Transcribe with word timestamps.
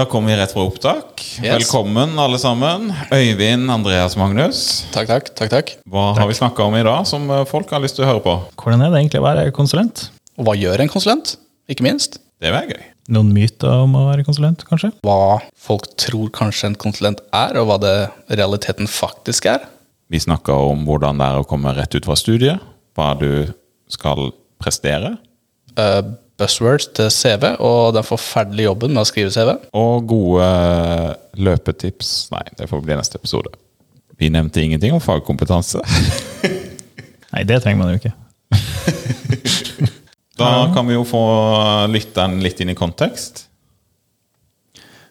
Da 0.00 0.06
kommer 0.08 0.28
vi 0.28 0.36
rett 0.36 0.52
fra 0.52 0.62
opptak. 0.64 1.20
Yes. 1.42 1.42
Velkommen, 1.42 2.18
alle 2.18 2.38
sammen. 2.38 2.86
Øyvind, 3.12 3.70
Andreas, 3.70 4.14
Magnus. 4.16 4.60
Takk, 4.94 5.10
takk. 5.10 5.26
takk, 5.36 5.50
takk. 5.52 5.72
Hva 5.92 6.04
har 6.16 6.30
vi 6.30 6.36
snakka 6.38 6.64
om 6.64 6.76
i 6.78 6.80
dag 6.86 7.04
som 7.04 7.26
eh, 7.28 7.42
folk 7.44 7.68
har 7.68 7.82
lyst 7.84 7.98
til 7.98 8.06
å 8.06 8.08
høre 8.08 8.22
på? 8.24 8.32
Hvordan 8.62 8.80
er 8.86 8.94
det 8.94 9.02
egentlig 9.02 9.20
å 9.20 9.26
være 9.26 9.50
konsulent? 9.52 10.06
Og 10.40 10.46
hva 10.48 10.54
gjør 10.56 10.80
en 10.80 10.92
konsulent? 10.94 11.34
Ikke 11.68 11.84
minst. 11.84 12.16
Det 12.40 12.48
var 12.54 12.70
gøy. 12.72 12.80
Noen 13.12 13.34
myter 13.36 13.82
om 13.82 13.98
å 14.00 14.06
være 14.06 14.24
konsulent, 14.24 14.64
kanskje? 14.70 14.94
Hva 15.04 15.42
folk 15.68 15.90
tror 16.00 16.32
kanskje 16.32 16.70
en 16.70 16.80
konsulent 16.80 17.20
er, 17.36 17.60
og 17.60 17.68
hva 17.68 17.76
det 17.84 17.94
realiteten 18.40 18.88
faktisk 18.88 19.50
er. 19.52 19.68
Vi 20.08 20.22
snakka 20.24 20.56
om 20.70 20.88
hvordan 20.88 21.20
det 21.20 21.28
er 21.28 21.42
å 21.42 21.48
komme 21.52 21.76
rett 21.76 21.98
ut 21.98 22.08
fra 22.08 22.16
studiet. 22.16 22.64
Hva 22.96 23.12
du 23.20 23.52
skal 23.92 24.30
prestere. 24.64 25.18
Uh, 25.76 26.16
buzzwords 26.40 26.88
til 26.96 27.10
CV 27.12 27.52
og 27.60 27.94
den 27.96 28.06
forferdelige 28.06 28.70
jobben 28.70 28.94
med 28.96 29.04
å 29.04 29.08
skrive 29.08 29.32
CV. 29.34 29.52
Og 29.76 30.06
gode 30.10 30.48
løpetips. 31.38 32.30
Nei, 32.34 32.46
det 32.58 32.68
får 32.70 32.82
bli 32.86 32.96
neste 32.98 33.20
episode. 33.20 33.52
Vi 34.20 34.28
nevnte 34.32 34.64
ingenting 34.64 34.96
om 34.96 35.00
fagkompetanse. 35.04 35.80
Nei, 37.32 37.44
det 37.46 37.60
trenger 37.62 37.84
man 37.84 37.94
jo 37.94 38.00
ikke. 38.00 38.16
Da 40.40 40.70
kan 40.72 40.86
vi 40.88 40.94
jo 40.94 41.02
få 41.04 41.20
lytteren 41.92 42.38
litt 42.40 42.62
inn 42.64 42.72
i 42.72 42.76
kontekst. 42.78 43.42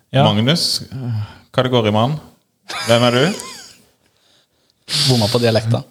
Ja, 0.10 0.24
Magnus, 0.26 0.82
hva 1.54 1.66
det 1.66 1.70
går 1.70 1.92
i, 1.92 1.94
mann? 1.94 2.16
Hvem 2.88 3.06
er 3.06 3.18
du? 3.18 3.44
Bomma 5.06 5.28
på 5.30 5.42
dialekta. 5.44 5.84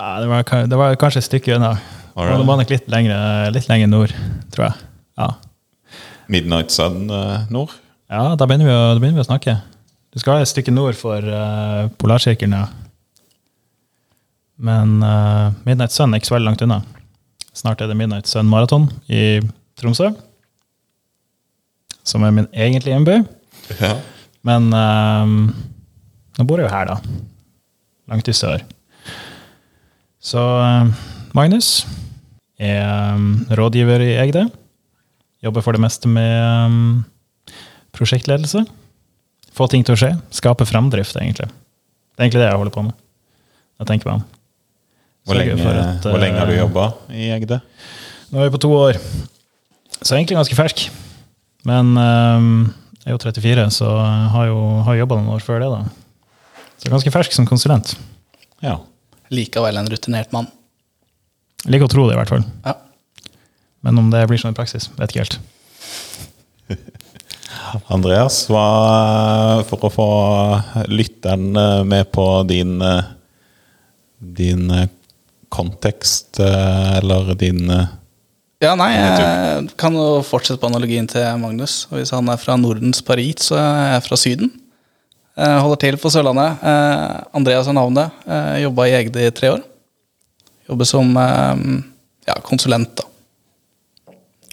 ja 0.00 0.08
det, 0.22 0.30
var, 0.30 0.46
det 0.72 0.78
var 0.80 0.96
kanskje 0.96 1.20
et 1.20 1.28
stykke 1.28 1.58
unna. 1.58 1.74
Var 2.12 2.28
det? 2.28 2.44
Var 2.48 2.64
litt 2.68 2.90
lenger, 2.92 3.50
litt 3.54 3.68
lenger 3.70 3.88
nord, 3.88 4.12
tror 4.52 4.68
jeg. 4.68 4.86
Ja, 5.20 5.30
Midnight 6.32 6.72
Sun 6.72 7.10
eh, 7.10 7.48
Nord? 7.52 7.74
ja 8.12 8.32
da, 8.36 8.46
begynner 8.48 8.68
vi 8.68 8.72
å, 8.74 8.80
da 8.94 9.00
begynner 9.00 9.20
vi 9.20 9.24
å 9.24 9.28
snakke. 9.28 9.56
Du 10.12 10.20
skal 10.20 10.42
et 10.42 10.50
stykke 10.50 10.72
nord 10.74 10.96
for 10.98 11.24
uh, 11.24 11.88
polarsirkelen, 12.00 12.52
ja. 12.52 12.66
Men 14.62 14.98
uh, 15.00 15.54
Midnight 15.64 15.94
Sun 15.94 16.12
er 16.12 16.20
ikke 16.20 16.28
så 16.28 16.36
veldig 16.36 16.50
langt 16.50 16.64
unna. 16.64 16.82
Snart 17.56 17.80
er 17.80 17.88
det 17.88 17.96
Midnight 17.96 18.28
Sun 18.28 18.50
Marathon 18.50 18.90
i 19.08 19.40
Tromsø. 19.80 20.10
Som 22.04 22.26
er 22.26 22.34
min 22.36 22.50
egentlige 22.52 22.92
hjemby. 22.92 23.16
Ja. 23.80 23.94
Men 24.44 24.68
um, 24.76 25.34
nå 26.36 26.46
bor 26.48 26.60
jeg 26.60 26.68
jo 26.68 26.74
her, 26.74 26.92
da. 26.92 26.98
Langt 28.12 28.28
i 28.28 28.36
sør. 28.36 28.60
Så 30.22 30.38
ehm, 30.38 30.92
Magnus 31.32 31.86
er 32.60 32.82
ehm, 32.84 33.46
rådgiver 33.56 34.04
i 34.04 34.12
Egde. 34.20 34.44
Jobber 35.42 35.64
for 35.64 35.72
det 35.72 35.80
meste 35.80 36.10
med 36.10 36.28
ehm, 36.28 36.82
prosjektledelse. 37.96 38.66
Få 39.56 39.68
ting 39.72 39.84
til 39.86 39.96
å 39.96 40.00
skje. 40.00 40.12
Skape 40.32 40.66
framdrift, 40.68 41.16
egentlig. 41.16 41.48
Det 41.48 42.20
er 42.20 42.26
egentlig 42.26 42.44
det 42.44 42.50
jeg 42.50 42.60
holder 42.60 42.76
på 42.76 42.84
med. 42.84 43.00
Jeg 43.80 43.88
tenker 43.88 44.10
meg 44.10 44.20
om. 44.20 44.28
Hvor 45.22 45.38
lenge, 45.38 45.56
at, 45.56 46.04
hvor 46.04 46.20
lenge 46.20 46.40
har 46.40 46.50
du 46.50 46.56
eh, 46.56 46.60
jobba 46.60 46.86
i 47.14 47.30
Egde? 47.32 47.60
Nå 48.32 48.40
er 48.40 48.48
vi 48.48 48.54
på 48.56 48.62
to 48.64 48.72
år, 48.74 48.96
så 50.00 50.16
egentlig 50.16 50.34
ganske 50.34 50.56
fersk. 50.58 50.86
Men 51.68 51.92
ehm, 51.96 52.54
jeg 53.02 53.12
er 53.12 53.16
jo 53.16 53.20
34, 53.22 53.68
så 53.80 53.92
har 54.34 54.48
jo 54.50 54.62
har 54.84 54.98
jobba 55.00 55.20
noen 55.20 55.36
år 55.36 55.44
før 55.46 55.62
det. 55.62 55.70
da. 55.72 56.66
Så 56.82 56.92
ganske 56.92 57.12
fersk 57.14 57.36
som 57.36 57.46
konsulent. 57.48 57.94
Ja. 58.64 58.80
Likevel 59.32 59.78
en 59.80 59.88
rutinert 59.88 60.34
mann. 60.34 60.50
Jeg 61.62 61.74
liker 61.74 61.86
å 61.86 61.92
tro 61.92 62.06
det, 62.08 62.16
i 62.16 62.20
hvert 62.20 62.32
fall. 62.32 62.44
Ja. 62.66 62.76
Men 63.86 63.98
om 63.98 64.10
det 64.12 64.24
blir 64.30 64.40
sånn 64.40 64.54
i 64.54 64.58
praksis, 64.58 64.88
vet 64.98 65.12
ikke 65.14 65.24
helt. 65.24 65.38
Andreas, 67.94 68.44
hva 68.50 68.66
for 69.68 69.86
å 69.88 69.92
få 69.92 70.08
lytteren 70.90 71.50
eh, 71.56 71.82
med 71.88 72.10
på 72.14 72.26
din 72.48 72.76
eh, 72.82 73.10
din 74.22 74.70
eh, 74.70 74.88
kontekst, 75.48 76.40
eh, 76.40 76.98
eller 76.98 77.34
din 77.34 77.70
eh, 77.70 77.86
Ja, 78.62 78.76
nei, 78.78 78.92
jeg 78.94 79.72
kan 79.74 79.96
jo 79.98 80.20
fortsette 80.22 80.60
på 80.62 80.68
analogien 80.70 81.08
til 81.10 81.24
Magnus. 81.42 81.88
Og 81.90 81.98
hvis 81.98 82.12
han 82.14 82.28
er 82.30 82.38
fra 82.38 82.54
Nordens 82.54 83.02
Paris, 83.02 83.48
så 83.48 83.56
er 83.58 83.96
jeg 83.96 84.04
fra 84.06 84.18
Syden. 84.22 84.52
Jeg 85.34 85.62
holder 85.64 85.80
til 85.82 85.98
på 85.98 86.12
Sørlandet. 86.14 86.62
Eh, 86.62 87.16
Andreas 87.34 87.66
er 87.66 87.74
navnet. 87.74 88.22
Eh, 88.22 88.60
Jobba 88.62 88.86
i 88.86 88.94
Egde 89.00 89.26
i 89.26 89.32
tre 89.34 89.50
år. 89.56 89.64
Jobber 90.68 90.84
som 90.88 91.16
eh, 91.16 91.62
ja, 92.28 92.36
konsulent, 92.46 92.94
da. 92.96 93.04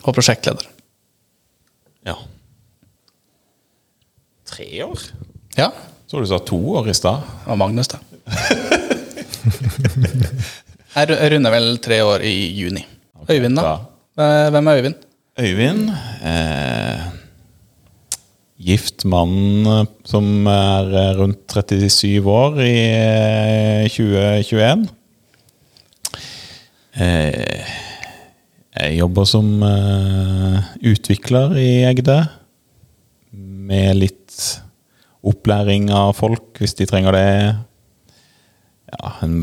Og 0.07 0.15
prosjektleder. 0.15 0.65
Ja. 2.07 2.15
Tre 4.49 4.67
år? 4.83 4.99
Ja, 5.59 5.69
Så 6.09 6.19
du 6.23 6.25
sa 6.25 6.39
to 6.41 6.57
år 6.79 6.87
i 6.89 6.93
stad. 6.97 7.21
det 7.21 7.49
var 7.51 7.55
Magnus, 7.59 7.87
det. 7.91 7.99
Jeg 10.95 11.07
ru- 11.09 11.19
jeg 11.19 11.31
runder 11.35 11.51
vel 11.53 11.67
tre 11.83 11.99
år 12.03 12.23
i 12.25 12.33
juni. 12.57 12.81
Øyvind, 13.29 13.55
da? 13.59 13.75
Eh, 14.17 14.49
Hvem 14.51 14.67
er 14.67 14.79
Øyvind? 14.79 14.95
Øyvind, 15.39 15.89
eh, 16.25 17.03
gift 18.59 19.05
mann 19.05 19.67
eh, 19.67 19.85
som 20.05 20.47
er 20.47 20.89
eh, 21.03 21.13
rundt 21.19 21.45
37 21.53 22.25
år 22.25 22.57
i 22.65 22.73
eh, 22.89 23.89
2021. 23.89 24.87
Eh, 26.99 27.69
jeg 28.75 28.97
jobber 28.97 29.27
som 29.27 29.47
eh, 29.63 30.65
utvikler 30.91 31.53
i 31.55 31.69
Egde, 31.87 32.17
med 33.69 34.01
litt 34.01 34.35
opplæring 35.23 35.87
av 35.95 36.11
folk 36.17 36.59
hvis 36.59 36.75
de 36.75 36.87
trenger 36.89 37.15
det. 37.15 37.29
Ja, 38.89 39.13
en 39.23 39.37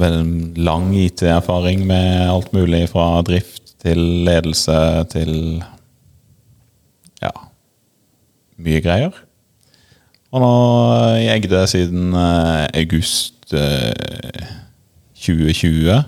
lang 0.58 0.90
IT-erfaring 0.98 1.86
med 1.88 2.26
alt 2.28 2.52
mulig 2.56 2.88
fra 2.92 3.22
drift 3.24 3.76
til 3.80 4.02
ledelse 4.26 4.76
til 5.14 5.62
ja, 7.22 7.32
mye 8.60 8.82
greier. 8.84 9.16
Og 10.34 10.42
nå 10.42 10.52
i 11.22 11.30
Egde 11.32 11.62
siden 11.70 12.12
eh, 12.12 12.66
august 12.82 13.56
eh, 13.56 14.44
2020, 15.24 16.04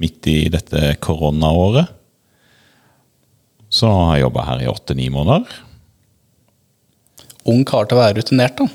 midt 0.00 0.28
i 0.30 0.38
dette 0.52 0.94
koronaåret. 1.02 1.90
Så 3.72 3.88
har 3.88 4.16
jeg 4.16 4.26
jobba 4.26 4.46
her 4.50 4.64
i 4.64 4.70
åtte-ni 4.70 5.08
måneder. 5.12 5.60
Ung 7.48 7.64
kar 7.66 7.88
til 7.88 7.98
å 7.98 8.02
være 8.02 8.20
rutinert, 8.20 8.60
da. 8.60 8.68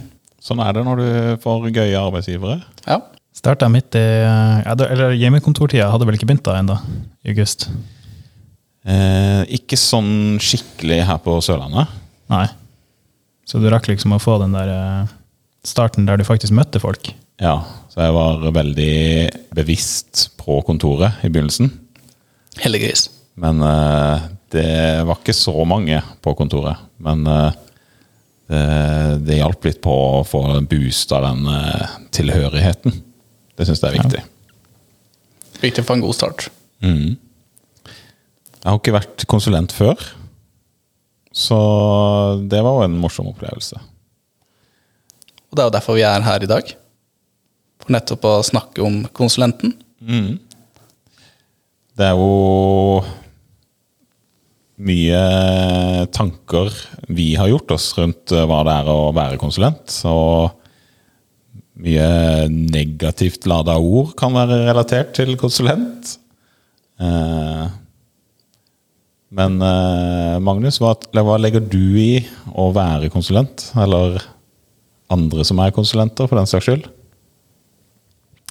Sånn 0.43 0.61
er 0.63 0.73
det 0.75 0.83
når 0.87 1.01
du 1.01 1.09
får 1.43 1.69
gøye 1.69 2.01
arbeidsgivere. 2.01 2.61
Ja. 2.87 3.01
Starta 3.37 3.67
midt 3.69 3.93
i 3.99 4.01
Eller 4.01 5.13
hjemmekontortida 5.13 5.91
hadde 5.91 6.07
vel 6.07 6.17
ikke 6.17 6.29
begynt 6.29 6.45
da 6.47 6.57
ennå, 6.57 6.77
i 7.23 7.33
august. 7.35 7.67
Eh, 8.87 9.43
ikke 9.59 9.77
sånn 9.79 10.39
skikkelig 10.41 11.01
her 11.09 11.19
på 11.21 11.35
Sørlandet. 11.43 11.91
Nei. 12.31 12.47
Så 13.47 13.59
du 13.61 13.67
rakk 13.71 13.89
liksom 13.91 14.15
å 14.15 14.21
få 14.21 14.37
den 14.41 14.55
der 14.55 14.71
eh, 14.71 15.11
starten 15.67 16.07
der 16.07 16.19
du 16.19 16.25
faktisk 16.27 16.55
møtte 16.55 16.81
folk. 16.83 17.11
Ja, 17.43 17.59
så 17.97 18.05
jeg 18.05 18.13
var 18.13 18.43
veldig 18.53 18.95
bevisst 19.57 20.27
på 20.37 20.59
kontoret 20.61 21.17
i 21.25 21.31
begynnelsen. 21.33 21.71
Heldigvis. 22.61 23.07
Men 23.41 23.57
uh, 23.65 24.21
det 24.53 25.01
var 25.01 25.17
ikke 25.17 25.33
så 25.33 25.55
mange 25.65 26.03
på 26.21 26.35
kontoret. 26.37 26.77
Men 27.01 27.25
uh, 27.25 27.49
det, 28.53 28.61
det 29.25 29.39
hjalp 29.39 29.65
litt 29.65 29.81
på 29.81 29.97
å 30.19 30.21
få 30.29 30.43
boost 30.69 31.17
av 31.17 31.25
den 31.25 31.49
uh, 31.49 31.97
tilhørigheten. 32.13 33.01
Det 33.57 33.65
syns 33.65 33.81
jeg 33.81 33.89
er 33.89 33.97
viktig. 34.03 34.23
Viktig 35.65 35.89
for 35.89 35.97
en 35.97 36.05
god 36.05 36.21
start. 36.21 36.51
Mm. 36.85 37.17
Jeg 38.61 38.65
har 38.69 38.77
ikke 38.77 38.99
vært 39.01 39.25
konsulent 39.25 39.73
før, 39.73 39.97
så 41.33 41.63
det 42.45 42.61
var 42.61 42.77
jo 42.77 42.91
en 42.91 43.01
morsom 43.01 43.33
opplevelse. 43.33 43.81
Og 45.49 45.57
det 45.57 45.63
er 45.63 45.71
jo 45.71 45.79
derfor 45.81 45.97
vi 45.97 46.05
er 46.05 46.29
her 46.29 46.45
i 46.45 46.57
dag. 46.59 46.77
Nettopp 47.93 48.25
å 48.27 48.33
snakke 48.43 48.83
om 48.83 49.03
konsulenten. 49.15 49.75
Det 51.97 52.05
er 52.05 52.19
jo 52.19 53.01
mye 54.77 55.21
tanker 56.13 56.69
vi 57.09 57.31
har 57.39 57.49
gjort 57.49 57.71
oss 57.73 57.87
rundt 57.97 58.29
eh, 58.35 58.45
hva 58.45 58.59
det 58.67 58.75
er 58.83 58.91
å 58.93 58.99
være 59.15 59.39
konsulent. 59.41 59.95
Og 60.05 60.51
mye 61.81 62.09
negativt 62.51 63.47
lada 63.49 63.77
ord 63.81 64.13
kan 64.19 64.35
være 64.37 64.63
relatert 64.67 65.15
til 65.17 65.33
konsulent. 65.41 66.17
Eh, 67.01 67.65
Men 69.37 69.57
eh, 69.61 70.37
Magnus, 70.39 70.77
hva 70.79 70.93
legger 71.41 71.59
du 71.65 71.97
i 71.99 72.21
å 72.53 72.69
være 72.75 73.09
konsulent? 73.13 73.71
Eller 73.75 74.21
andre 75.11 75.43
som 75.47 75.59
er 75.63 75.73
konsulenter, 75.75 76.29
for 76.29 76.37
den 76.39 76.47
saks 76.49 76.69
skyld? 76.69 76.87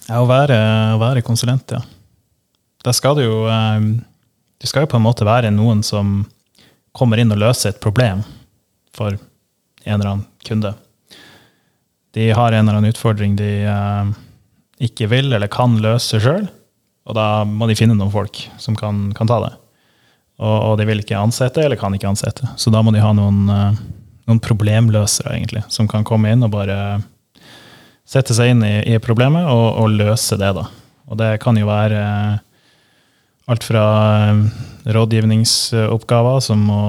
Ja, 0.06 0.20
å 0.22 0.26
være, 0.30 0.56
å 0.94 0.98
være 1.02 1.24
konsulent, 1.26 1.72
ja. 1.74 1.82
Da 2.86 2.92
skal 2.94 3.16
du 3.18 3.24
jo 3.24 3.38
eh, 3.50 3.86
Du 4.62 4.66
skal 4.70 4.84
jo 4.84 4.90
på 4.92 5.00
en 5.00 5.06
måte 5.06 5.26
være 5.26 5.50
noen 5.50 5.82
som 5.86 6.20
kommer 6.96 7.18
inn 7.20 7.34
og 7.34 7.40
løser 7.42 7.72
et 7.72 7.82
problem 7.82 8.22
for 8.96 9.16
en 9.16 9.96
eller 9.98 10.12
annen 10.12 10.28
kunde. 10.46 10.70
De 12.16 12.30
har 12.32 12.54
en 12.54 12.62
eller 12.62 12.78
annen 12.78 12.94
utfordring 12.94 13.34
de 13.36 13.50
eh, 13.68 14.14
ikke 14.86 15.10
vil 15.10 15.34
eller 15.34 15.50
kan 15.52 15.76
løse 15.82 16.20
sjøl, 16.22 16.46
og 17.06 17.18
da 17.18 17.44
må 17.44 17.68
de 17.68 17.76
finne 17.78 17.98
noen 17.98 18.14
folk 18.14 18.40
som 18.62 18.78
kan, 18.78 19.10
kan 19.16 19.28
ta 19.28 19.42
det. 19.44 19.52
Og, 20.40 20.54
og, 20.54 20.72
de 20.80 20.86
vil 20.88 21.02
ikke 21.02 21.18
ansette 21.18 21.62
eller 21.64 21.80
kan 21.80 21.94
ikke 21.96 22.08
ansette, 22.08 22.48
så 22.56 22.72
da 22.72 22.82
må 22.84 22.94
de 22.94 23.04
ha 23.04 23.12
noen, 23.16 23.44
eh, 23.52 23.82
noen 24.30 24.40
problemløsere, 24.44 25.34
egentlig, 25.36 25.66
som 25.72 25.90
kan 25.90 26.06
komme 26.06 26.32
inn 26.32 26.44
og 26.46 26.54
bare 26.54 26.78
sette 28.06 28.34
seg 28.36 28.54
inn 28.54 28.64
i, 28.66 28.74
i 28.94 28.98
problemet 29.02 29.48
og, 29.50 29.66
og, 29.82 29.94
løse 29.98 30.38
det, 30.38 30.52
da. 30.56 30.66
Og 31.10 31.18
det 31.20 31.36
kan 31.42 31.58
jo 31.58 31.68
være 31.68 32.02
eh, 32.02 32.36
alt 33.50 33.66
fra 33.66 33.86
eh, 34.28 34.44
rådgivningsoppgaver 34.96 36.40
som 36.44 36.62
å, 36.70 36.84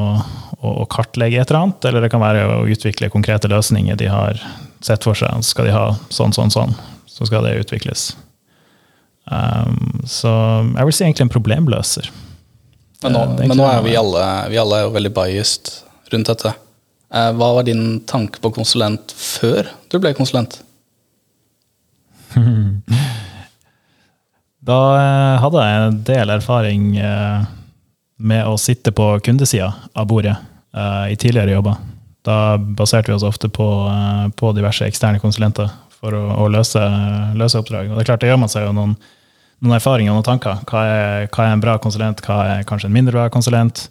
å, 0.60 0.76
å, 0.84 0.86
kartlegge 0.90 1.42
et 1.42 1.50
eller 1.50 1.66
annet, 1.66 1.90
eller 1.90 2.06
det 2.06 2.12
kan 2.14 2.24
være 2.24 2.46
å 2.54 2.62
utvikle 2.70 3.12
konkrete 3.14 3.50
løsninger 3.52 3.98
de 3.98 4.12
har 4.14 4.42
sett 4.86 5.06
for 5.06 5.18
seg. 5.18 5.42
Skal 5.46 5.70
de 5.70 5.76
ha 5.76 5.90
sånn, 6.14 6.36
sånn, 6.38 6.54
sånn, 6.54 6.78
så 7.10 7.30
skal 7.30 7.46
det 7.50 7.58
utvikles. 7.64 8.12
Um, 9.28 10.06
så 10.08 10.32
jeg 10.78 10.88
vil 10.88 10.96
si 10.96 11.04
egentlig 11.04 11.26
en 11.26 11.34
problemløser. 11.34 12.14
Men 13.04 13.14
nå, 13.14 13.26
men 13.42 13.58
nå 13.60 13.66
er 13.70 13.84
vi 13.86 13.98
alle, 14.00 14.24
vi 14.50 14.58
alle 14.62 14.80
er 14.80 14.88
jo 14.88 14.94
veldig 14.96 15.12
biased 15.14 15.74
rundt 16.14 16.32
dette. 16.32 16.54
Eh, 17.14 17.32
hva 17.38 17.52
var 17.56 17.68
din 17.68 18.00
tanke 18.10 18.42
på 18.44 18.52
konsulent 18.56 19.14
før 19.14 19.70
du 19.92 20.00
ble 20.02 20.16
konsulent? 20.18 20.60
Da 24.68 24.78
eh, 25.00 25.36
hadde 25.42 25.64
jeg 25.64 25.84
en 25.84 26.00
del 26.08 26.32
erfaring 26.34 26.88
eh, 27.00 27.44
med 28.18 28.48
å 28.50 28.58
sitte 28.60 28.92
på 28.96 29.14
kundesida 29.24 29.70
av 29.96 30.08
bordet 30.10 30.34
eh, 30.36 31.14
i 31.14 31.20
tidligere 31.20 31.56
jobber. 31.56 31.78
Da 32.28 32.58
baserte 32.58 33.12
vi 33.12 33.16
oss 33.16 33.24
ofte 33.24 33.48
på, 33.54 33.68
på 34.36 34.52
diverse 34.58 34.88
eksterne 34.90 35.22
konsulenter 35.24 35.70
for 35.98 36.16
å, 36.18 36.24
å 36.44 36.50
løse, 36.52 36.82
løse, 37.40 37.62
oppdrag. 37.62 37.88
Og 37.88 37.96
det 37.96 38.04
er 38.04 38.10
klart, 38.10 38.26
det 38.26 38.34
gjør 38.34 38.42
man 38.42 38.52
seg 38.52 38.68
jo 38.68 38.74
noen, 38.76 38.98
noen 39.64 39.78
erfaringer 39.78 40.12
og 40.12 40.20
noen 40.20 40.28
tanker. 40.28 40.60
Hva 40.68 40.84
er, 40.84 41.30
hva 41.32 41.46
er, 41.46 41.56
en 41.56 41.64
bra 41.64 41.78
konsulent, 41.82 42.22
hva 42.26 42.42
er 42.58 42.68
kanskje 42.68 42.92
en 42.92 42.98
mindre 42.98 43.16
bra 43.16 43.30
konsulent? 43.32 43.86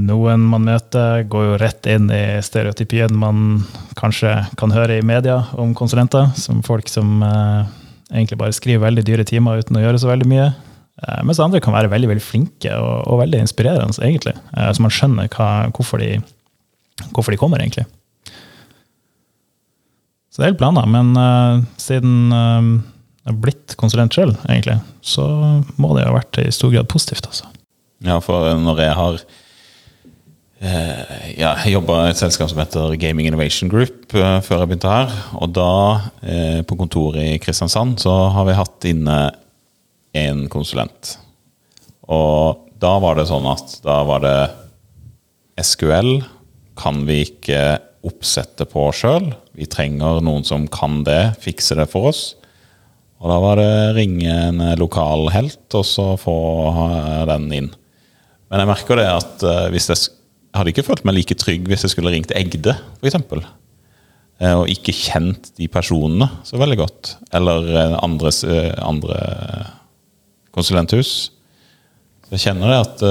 Noen 0.00 0.46
man 0.48 0.64
møter, 0.64 1.26
går 1.28 1.42
jo 1.44 1.56
rett 1.60 1.86
inn 1.92 2.06
i 2.08 2.38
stereotypien 2.40 3.12
man 3.12 3.66
kanskje 3.98 4.30
kan 4.56 4.72
høre 4.72 4.96
i 4.96 5.04
media 5.04 5.42
om 5.60 5.74
konsulenter, 5.76 6.30
som 6.40 6.62
folk 6.64 6.88
som 6.88 7.20
egentlig 8.08 8.38
bare 8.40 8.56
skriver 8.56 8.86
veldig 8.86 9.04
dyre 9.04 9.26
timer 9.28 9.60
uten 9.60 9.76
å 9.76 9.82
gjøre 9.82 10.00
så 10.00 10.10
veldig 10.10 10.28
mye. 10.30 10.48
Eh, 11.02 11.20
mens 11.26 11.40
andre 11.42 11.60
kan 11.62 11.74
være 11.76 11.90
veldig 11.92 12.10
veldig 12.10 12.24
flinke 12.24 12.72
og, 12.74 13.06
og 13.06 13.22
veldig 13.22 13.42
inspirerende, 13.44 13.94
egentlig. 14.02 14.34
Eh, 14.56 14.70
så 14.74 14.84
man 14.84 14.94
skjønner 14.94 15.30
hva, 15.34 15.48
hvorfor, 15.76 16.02
de, 16.02 16.18
hvorfor, 17.12 17.34
de, 17.34 17.40
kommer, 17.40 17.62
egentlig. 17.62 17.86
Så 20.30 20.40
det 20.40 20.46
er 20.46 20.52
helt 20.52 20.60
planer. 20.60 20.86
Men 20.90 21.12
siden 21.80 22.30
jeg 22.30 23.32
har 23.32 23.38
blitt 23.42 23.74
konsulent 23.80 24.14
sjøl, 24.14 24.36
egentlig, 24.46 24.78
så 25.02 25.26
må 25.80 25.94
det 25.96 26.04
jo 26.04 26.12
ha 26.12 26.18
vært 26.20 26.38
i 26.44 26.48
stor 26.54 26.70
grad 26.74 26.90
positivt. 26.90 27.26
altså. 27.26 27.48
Ja, 28.06 28.20
for 28.22 28.46
når 28.62 28.84
jeg 28.84 28.94
har 28.94 29.18
Eh, 29.18 29.44
ja, 30.58 31.52
jeg 31.62 31.76
jobba 31.76 32.00
i 32.02 32.10
et 32.10 32.18
selskap 32.18 32.50
som 32.50 32.58
heter 32.58 32.96
Gaming 32.98 33.28
Innovation 33.28 33.70
Group 33.70 34.10
uh, 34.18 34.40
før 34.42 34.64
jeg 34.64 34.70
begynte 34.72 34.90
her. 34.90 35.12
Og 35.38 35.52
da, 35.54 35.74
uh, 36.24 36.60
på 36.66 36.78
kontoret 36.80 37.22
i 37.22 37.38
Kristiansand, 37.42 38.00
så 38.02 38.14
har 38.34 38.48
vi 38.48 38.56
hatt 38.58 38.88
inne 38.90 39.18
en 40.18 40.46
konsulent. 40.50 41.14
Og 42.10 42.64
da 42.82 42.96
var 43.02 43.18
det 43.18 43.28
sånn 43.30 43.46
at 43.50 43.76
da 43.84 44.00
var 44.08 44.24
det 44.24 44.38
SQL 45.62 46.18
kan 46.78 47.04
vi 47.06 47.20
ikke 47.28 47.78
oppsette 48.06 48.66
på 48.70 48.88
sjøl. 48.94 49.30
Vi 49.58 49.66
trenger 49.70 50.22
noen 50.24 50.46
som 50.46 50.66
kan 50.70 51.02
det, 51.06 51.38
fikse 51.42 51.78
det 51.78 51.86
for 51.90 52.10
oss. 52.10 52.22
Og 53.18 53.30
da 53.30 53.38
var 53.42 53.58
det 53.58 53.72
ringe 53.98 54.30
en 54.30 54.62
lokal 54.78 55.26
helt, 55.34 55.66
og 55.74 55.86
så 55.86 56.12
få 56.18 56.38
den 57.30 57.50
inn. 57.54 57.72
Men 58.48 58.62
jeg 58.62 58.70
merker 58.70 58.98
det 58.98 59.08
at 59.10 59.42
hvis 59.74 59.90
jeg 59.90 60.17
jeg 60.48 60.60
hadde 60.60 60.72
ikke 60.72 60.86
følt 60.86 61.04
meg 61.06 61.18
like 61.18 61.36
trygg 61.38 61.66
hvis 61.68 61.84
jeg 61.84 61.92
skulle 61.92 62.12
ringt 62.14 62.32
Egde, 62.36 62.74
f.eks. 63.02 63.18
Eh, 64.38 64.54
og 64.54 64.70
ikke 64.70 64.94
kjent 64.94 65.50
de 65.58 65.66
personene 65.70 66.28
så 66.46 66.60
veldig 66.60 66.78
godt. 66.78 67.16
Eller 67.34 67.68
eh, 67.74 67.96
andres, 68.06 68.44
eh, 68.46 68.70
andre 68.86 69.18
konsulenthus. 70.54 71.12
Så 72.26 72.36
jeg 72.36 72.44
kjenner 72.46 72.72
det 72.72 72.80
at 72.84 73.04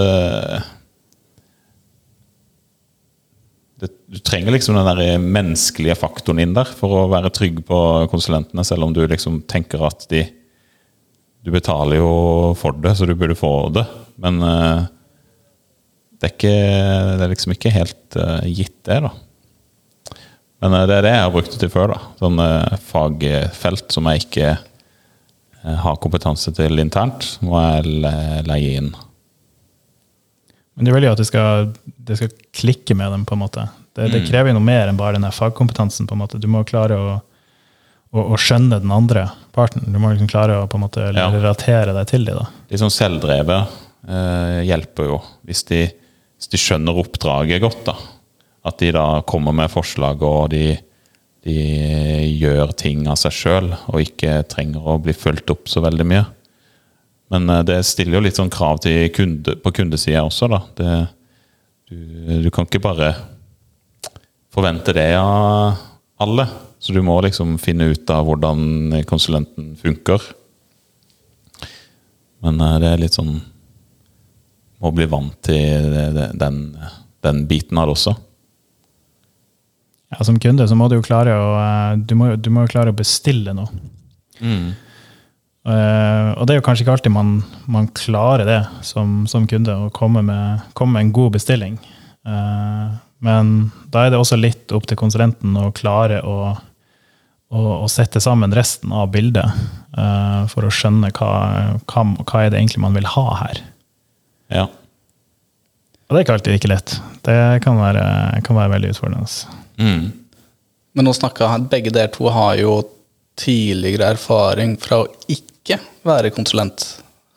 det, 3.82 3.92
Du 4.08 4.20
trenger 4.24 4.54
liksom 4.54 4.78
den 4.78 4.88
der 4.88 5.20
menneskelige 5.22 5.98
faktoren 6.00 6.40
inn 6.40 6.54
der 6.56 6.70
for 6.70 6.94
å 6.96 7.08
være 7.12 7.34
trygg 7.34 7.60
på 7.68 7.80
konsulentene, 8.12 8.64
selv 8.66 8.88
om 8.88 8.94
du 8.96 9.02
liksom 9.04 9.42
tenker 9.50 9.84
at 9.86 10.08
de 10.12 10.24
Du 11.44 11.52
betaler 11.52 12.00
jo 12.00 12.54
for 12.60 12.76
det, 12.76 12.96
så 12.98 13.08
du 13.08 13.16
burde 13.16 13.36
få 13.38 13.70
det. 13.76 13.86
Men 14.20 14.42
det 16.18 16.26
er, 16.26 16.34
ikke, 16.34 16.54
det 17.18 17.26
er 17.26 17.32
liksom 17.34 17.54
ikke 17.54 17.74
helt 17.76 18.18
uh, 18.18 18.46
gitt, 18.50 18.78
det, 18.90 19.02
da. 19.06 19.12
Men 20.64 20.74
uh, 20.74 20.86
det 20.90 20.96
er 20.96 21.06
det 21.06 21.12
jeg 21.14 21.26
har 21.26 21.34
brukt 21.36 21.52
det 21.54 21.60
til 21.62 21.74
før. 21.74 21.94
da. 21.94 22.00
Sånne 22.22 22.48
fagfelt 22.88 23.94
som 23.94 24.10
jeg 24.10 24.26
ikke 24.26 24.56
har 25.68 25.98
kompetanse 26.00 26.54
til 26.56 26.80
internt, 26.80 27.26
må 27.44 27.60
jeg 27.60 27.98
leie 28.48 28.78
inn. 28.80 28.94
Men 30.78 30.88
du 30.88 30.94
vil 30.94 31.08
jo 31.08 31.12
at 31.12 31.20
det 31.20 31.26
skal, 31.28 31.72
det 31.84 32.16
skal 32.20 32.32
klikke 32.56 32.96
med 32.96 33.12
dem, 33.12 33.26
på 33.28 33.36
en 33.36 33.42
måte. 33.42 33.66
Det, 33.98 34.08
det 34.14 34.22
mm. 34.22 34.28
krever 34.30 34.52
jo 34.52 34.56
noe 34.60 34.68
mer 34.68 34.88
enn 34.88 35.00
bare 35.00 35.18
den 35.18 35.26
fagkompetansen. 35.34 36.08
på 36.08 36.16
en 36.16 36.22
måte. 36.22 36.40
Du 36.40 36.48
må 36.54 36.62
klare 36.70 36.96
å, 37.02 37.16
å, 38.14 38.24
å, 38.24 38.38
skjønne 38.40 38.80
den 38.84 38.94
andre 38.94 39.26
parten. 39.58 39.84
Du 39.90 40.00
må 40.00 40.14
liksom 40.14 40.30
klare 40.32 40.62
å 40.62 40.70
på 40.70 40.80
en 40.80 40.86
måte 40.86 41.10
relatere 41.12 41.98
deg 41.98 42.10
til 42.14 42.30
dem. 42.30 42.54
De 42.70 42.80
som 42.80 42.94
selvdrevet 42.94 43.84
hjelper 44.70 45.10
jo. 45.10 45.18
Hvis 45.50 45.66
de 45.68 45.82
hvis 46.38 46.52
de 46.54 46.60
skjønner 46.62 47.02
oppdraget 47.02 47.64
godt, 47.64 47.84
da. 47.90 47.96
At 48.68 48.82
de 48.82 48.92
da 48.94 49.06
kommer 49.28 49.56
med 49.56 49.72
forslag, 49.74 50.22
og 50.26 50.52
de, 50.54 50.76
de 51.48 51.58
gjør 52.38 52.74
ting 52.78 53.06
av 53.10 53.18
seg 53.22 53.34
sjøl, 53.34 53.72
og 53.90 54.04
ikke 54.04 54.44
trenger 54.52 54.86
å 54.86 55.00
bli 55.02 55.16
fulgt 55.18 55.50
opp 55.54 55.72
så 55.72 55.82
veldig 55.86 56.08
mye. 56.08 56.26
Men 57.34 57.50
eh, 57.52 57.64
det 57.68 57.82
stiller 57.88 58.20
jo 58.20 58.26
litt 58.28 58.40
sånn 58.40 58.54
krav 58.54 58.82
til 58.86 59.10
kunde, 59.16 59.58
på 59.64 59.74
kundesida 59.76 60.24
også, 60.28 60.50
da. 60.52 60.62
Det, 60.78 60.94
du, 61.90 61.98
du, 62.46 62.50
kan 62.54 62.68
ikke 62.68 62.84
bare 62.84 63.12
forvente 64.54 64.96
det 64.96 65.14
av 65.20 65.78
alle. 66.24 66.48
Så 66.78 66.94
du 66.94 67.02
må 67.02 67.16
liksom 67.26 67.56
finne 67.58 67.90
ut 67.90 68.10
av 68.14 68.28
hvordan 68.28 69.00
konsulenten 69.10 69.74
funker. 69.80 70.22
Men 72.46 72.62
eh, 72.62 72.80
det 72.84 72.92
er 72.94 73.06
litt 73.08 73.18
sånn 73.18 73.40
må 74.84 74.94
bli 74.94 75.08
vant 75.10 75.36
til 75.46 75.94
den, 76.38 76.62
den 77.26 77.44
biten 77.50 77.80
her 77.80 77.92
også. 77.94 78.14
Ja, 80.14 80.24
Som 80.24 80.40
kunde 80.40 80.68
så 80.68 80.76
må 80.78 80.88
du 80.88 80.98
jo 80.98 81.06
klare 81.06 81.36
å, 81.36 81.48
eh, 81.60 81.96
du 82.00 82.16
må, 82.16 82.32
du 82.40 82.52
må 82.54 82.68
klare 82.72 82.94
å 82.94 82.98
bestille 82.98 83.56
noe. 83.56 83.72
Mm. 84.40 84.76
Uh, 85.68 86.32
og 86.40 86.46
det 86.48 86.54
er 86.54 86.60
jo 86.62 86.64
kanskje 86.64 86.86
ikke 86.86 86.94
alltid 86.94 87.12
man, 87.12 87.32
man 87.68 87.90
klarer 87.92 88.48
det 88.48 88.60
som, 88.88 89.26
som 89.28 89.44
kunde, 89.52 89.74
å 89.76 89.90
komme 89.92 90.22
med, 90.24 90.62
komme 90.78 90.96
med, 90.96 91.08
en 91.08 91.16
god 91.18 91.34
bestilling. 91.36 91.76
Uh, 92.24 92.96
men 93.20 93.52
da 93.92 94.06
er 94.06 94.14
det 94.14 94.22
også 94.22 94.40
litt 94.40 94.72
opp 94.72 94.88
til 94.88 95.00
konsulenten 95.00 95.58
å 95.60 95.74
klare 95.76 96.22
å, 96.24 96.54
å, 97.52 97.66
å 97.82 97.90
sette 97.92 98.22
sammen 98.24 98.56
resten 98.56 98.96
av 98.96 99.10
bildet 99.12 99.60
uh, 99.98 100.48
for 100.48 100.64
å 100.64 100.72
skjønne 100.72 101.12
hva, 101.18 101.34
hva, 101.84 102.06
hva 102.22 102.46
er 102.46 102.54
det 102.54 102.62
egentlig 102.62 102.86
man 102.86 102.96
vil 102.96 103.12
ha 103.18 103.28
her. 103.42 103.60
Ja. 104.54 104.68
Og 106.08 106.16
det 106.16 106.20
er 106.20 106.26
ikke 106.26 106.38
alltid 106.38 106.56
like 106.56 106.72
lett. 106.72 106.94
Det 107.28 107.40
kan 107.66 107.80
være, 107.80 108.06
kan 108.48 108.56
være 108.56 108.74
veldig 108.78 108.94
utfordrende. 108.94 109.58
Mm. 109.82 110.06
Men 110.98 111.06
nå 111.06 111.14
snakka 111.14 111.50
begge 111.70 111.92
dere 111.94 112.12
to 112.14 112.30
har 112.34 112.56
jo 112.62 112.80
tidligere 113.38 114.14
erfaring 114.16 114.78
fra 114.82 115.04
å 115.04 115.10
ikke 115.30 115.78
være 116.08 116.32
konsulent. 116.34 116.86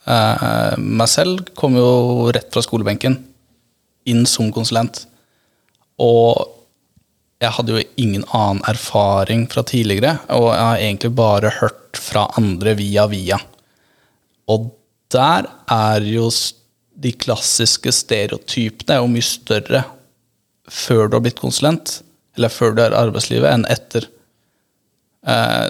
Eh, 0.07 0.79
meg 0.79 1.11
selv 1.11 1.51
kom 1.59 1.77
jo 1.77 2.31
rett 2.33 2.49
fra 2.55 2.63
skolebenken 2.65 3.19
inn 4.09 4.25
som 4.29 4.53
konsulent. 4.55 5.03
Og 6.01 6.57
jeg 7.41 7.53
hadde 7.57 7.75
jo 7.75 7.85
ingen 8.01 8.25
annen 8.37 8.63
erfaring 8.69 9.47
fra 9.51 9.65
tidligere, 9.67 10.19
og 10.37 10.51
jeg 10.53 10.65
har 10.65 10.83
egentlig 10.85 11.13
bare 11.17 11.53
hørt 11.61 12.01
fra 12.01 12.27
andre 12.39 12.75
via 12.79 13.07
via. 13.11 13.39
Og 14.53 14.71
der 15.13 15.49
er 15.73 16.05
jo 16.07 16.29
de 17.01 17.13
klassiske 17.17 17.93
stereotypene 17.95 18.97
er 18.97 19.03
jo 19.03 19.11
mye 19.11 19.25
større 19.25 19.85
før 20.71 21.09
du 21.09 21.17
har 21.17 21.25
blitt 21.25 21.41
konsulent, 21.41 21.99
eller 22.39 22.53
før 22.53 22.77
du 22.77 22.83
er 22.85 22.95
i 22.95 23.01
arbeidslivet, 23.01 23.49
enn 23.51 23.67
etter. 23.73 24.07
Eh, 25.27 25.67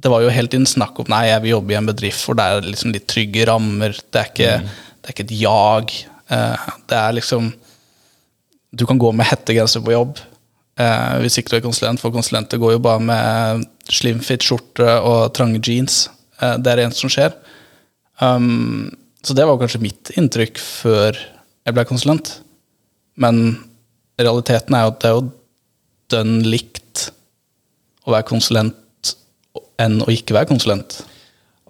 det 0.00 0.12
var 0.12 0.24
jo 0.24 0.32
helt 0.32 0.52
tiden 0.52 0.68
snakk 0.68 1.00
om 1.00 1.08
nei, 1.12 1.26
jeg 1.30 1.44
vil 1.44 1.54
jobbe 1.56 1.74
i 1.74 1.78
en 1.78 1.90
bedrift 1.90 2.24
hvor 2.24 2.38
det 2.38 2.46
er 2.46 2.68
liksom 2.68 2.94
litt 2.94 3.08
trygge 3.10 3.46
rammer. 3.48 3.96
Det 4.10 4.20
er 4.20 4.32
ikke, 4.32 4.52
mm. 4.60 4.74
det 5.00 5.08
er 5.08 5.16
ikke 5.16 5.26
et 5.26 5.36
jag. 5.40 5.96
Eh, 6.36 6.68
det 6.90 7.00
er 7.00 7.18
liksom 7.18 7.52
Du 8.70 8.84
kan 8.86 9.00
gå 9.02 9.08
med 9.10 9.26
hettegenser 9.26 9.82
på 9.82 9.92
jobb. 9.92 10.20
eh, 10.78 11.16
hvis 11.20 11.38
ikke 11.38 11.50
du 11.50 11.56
er 11.56 11.64
konsulent, 11.64 12.00
for 12.00 12.14
konsulenter 12.14 12.60
går 12.60 12.76
jo 12.76 12.82
bare 12.84 13.00
med 13.02 13.64
slimfit-skjorte 13.90 15.00
og 15.02 15.34
trange 15.34 15.58
jeans. 15.58 16.08
Det 16.38 16.70
er 16.70 16.78
det 16.78 16.84
eneste 16.84 17.02
som 17.02 17.10
skjer. 17.10 17.34
Um, 18.22 18.92
så 19.22 19.36
det 19.36 19.44
var 19.46 19.58
kanskje 19.60 19.82
mitt 19.82 20.12
inntrykk 20.16 20.60
før 20.60 21.16
jeg 21.18 21.76
ble 21.76 21.84
konsulent. 21.88 22.38
Men 23.20 23.58
realiteten 24.20 24.76
er 24.76 24.86
jo 24.86 24.92
at 24.94 25.00
det 25.02 25.10
er 25.10 25.16
jo 25.18 25.26
dønn 26.10 26.36
likt 26.48 27.10
å 28.06 28.14
være 28.14 28.28
konsulent 28.30 29.14
enn 29.80 30.00
å 30.04 30.08
ikke 30.12 30.36
være 30.36 30.50
konsulent. 30.50 31.00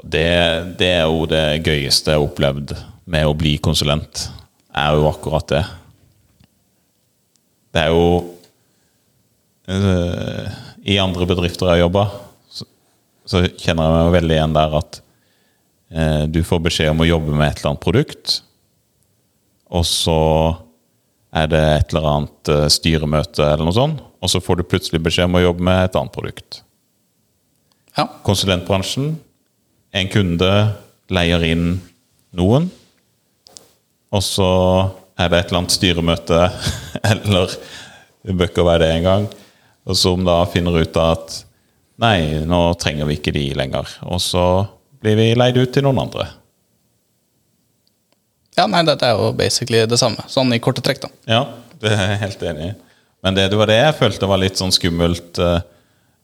Det, 0.00 0.26
det 0.80 0.92
er 0.96 1.04
jo 1.10 1.26
det 1.28 1.60
gøyeste 1.66 2.14
jeg 2.14 2.20
har 2.20 2.24
opplevd 2.24 2.74
med 3.10 3.26
å 3.26 3.36
bli 3.36 3.56
konsulent, 3.62 4.28
er 4.70 4.96
jo 4.96 5.08
akkurat 5.10 5.50
det. 5.50 5.62
Det 7.74 7.82
er 7.84 7.92
jo 7.92 8.06
eh, 9.70 10.58
I 10.90 10.98
andre 11.02 11.26
bedrifter 11.28 11.68
jeg 11.68 11.76
har 11.76 11.84
jobba, 11.84 12.06
så, 12.50 12.66
så 13.26 13.42
kjenner 13.50 13.86
jeg 13.86 13.96
meg 13.96 14.14
veldig 14.16 14.38
igjen 14.38 14.56
der 14.56 14.78
at 14.80 15.00
du 15.90 16.38
får 16.46 16.60
beskjed 16.62 16.92
om 16.92 17.00
å 17.02 17.08
jobbe 17.08 17.32
med 17.34 17.48
et 17.48 17.60
eller 17.60 17.72
annet 17.72 17.82
produkt, 17.82 18.34
og 19.70 19.82
så 19.86 20.20
er 21.30 21.50
det 21.50 21.60
et 21.62 21.92
eller 21.92 22.08
annet 22.10 22.50
eh, 22.50 22.66
styremøte 22.72 23.44
eller 23.44 23.66
noe 23.66 23.76
sånt, 23.76 24.02
og 24.20 24.32
så 24.32 24.42
får 24.42 24.60
du 24.60 24.68
plutselig 24.68 25.00
beskjed 25.02 25.30
om 25.30 25.38
å 25.38 25.44
jobbe 25.44 25.64
med 25.66 25.84
et 25.86 25.98
annet 25.98 26.14
produkt. 26.14 26.62
Ja. 27.96 28.06
Konsulentbransjen, 28.26 29.14
en 29.90 30.10
kunde 30.10 30.50
leier 31.10 31.44
inn 31.46 31.68
noen, 32.36 32.68
og 34.10 34.24
så 34.26 34.50
er 35.20 35.30
det 35.30 35.38
et 35.38 35.50
eller 35.50 35.62
annet 35.62 35.76
styremøte, 35.76 36.40
eller 37.12 37.54
det 38.26 38.34
bør 38.36 38.50
ikke 38.50 38.66
være 38.66 38.84
det 38.84 38.90
engang, 38.98 39.30
og 39.86 39.96
som 39.96 40.26
da 40.26 40.42
finner 40.50 40.82
ut 40.82 40.98
at 41.00 41.40
nei, 42.02 42.42
nå 42.46 42.60
trenger 42.80 43.08
vi 43.08 43.16
ikke 43.18 43.34
de 43.34 43.46
lenger. 43.56 43.88
Og 44.08 44.20
så 44.22 44.44
blir 45.00 45.16
vi 45.18 45.30
leid 45.38 45.56
ut 45.60 45.72
til 45.72 45.84
noen 45.86 45.98
andre. 46.06 46.26
ja, 48.58 48.66
nei, 48.68 48.82
dette 48.84 49.06
er 49.08 49.16
jo 49.16 49.30
basically 49.36 49.80
det 49.88 49.96
samme. 50.00 50.20
Sånn 50.28 50.52
i 50.52 50.58
korte 50.60 50.82
trekk, 50.84 51.00
da. 51.06 51.08
Ja, 51.30 51.42
det 51.80 51.92
er 51.94 52.10
jeg 52.12 52.20
helt 52.26 52.42
enig 52.50 52.66
i. 52.66 52.72
Men 53.24 53.36
det, 53.36 53.46
det 53.52 53.56
var 53.60 53.68
det 53.70 53.78
jeg 53.78 53.96
følte 54.00 54.28
var 54.28 54.40
litt 54.42 54.60
sånn 54.60 54.72
skummelt. 54.74 55.38
eh, 55.40 55.60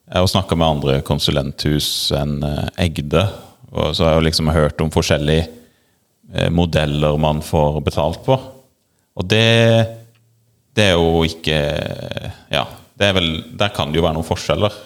Jeg 0.07 0.21
har 0.23 0.29
snakka 0.31 0.57
med 0.57 0.67
andre 0.69 0.99
konsulenthus 1.07 2.11
enn 2.17 2.39
eh, 2.45 2.69
Egde. 2.87 3.23
Og 3.73 3.95
så 3.97 4.05
har 4.05 4.15
jeg 4.15 4.21
jo 4.21 4.27
liksom 4.29 4.51
hørt 4.53 4.81
om 4.85 4.93
forskjellige 4.93 5.47
eh, 6.35 6.51
modeller 6.53 7.17
man 7.21 7.41
får 7.45 7.81
betalt 7.89 8.21
på. 8.27 8.37
Og 9.17 9.29
det, 9.29 9.45
det 10.77 10.91
er 10.91 10.99
jo 11.01 11.23
ikke 11.25 11.57
Ja, 12.53 12.67
det 12.97 13.09
er 13.11 13.17
vel, 13.17 13.31
der 13.57 13.73
kan 13.77 13.93
det 13.93 14.01
jo 14.01 14.05
være 14.05 14.17
noen 14.19 14.29
forskjeller. 14.29 14.77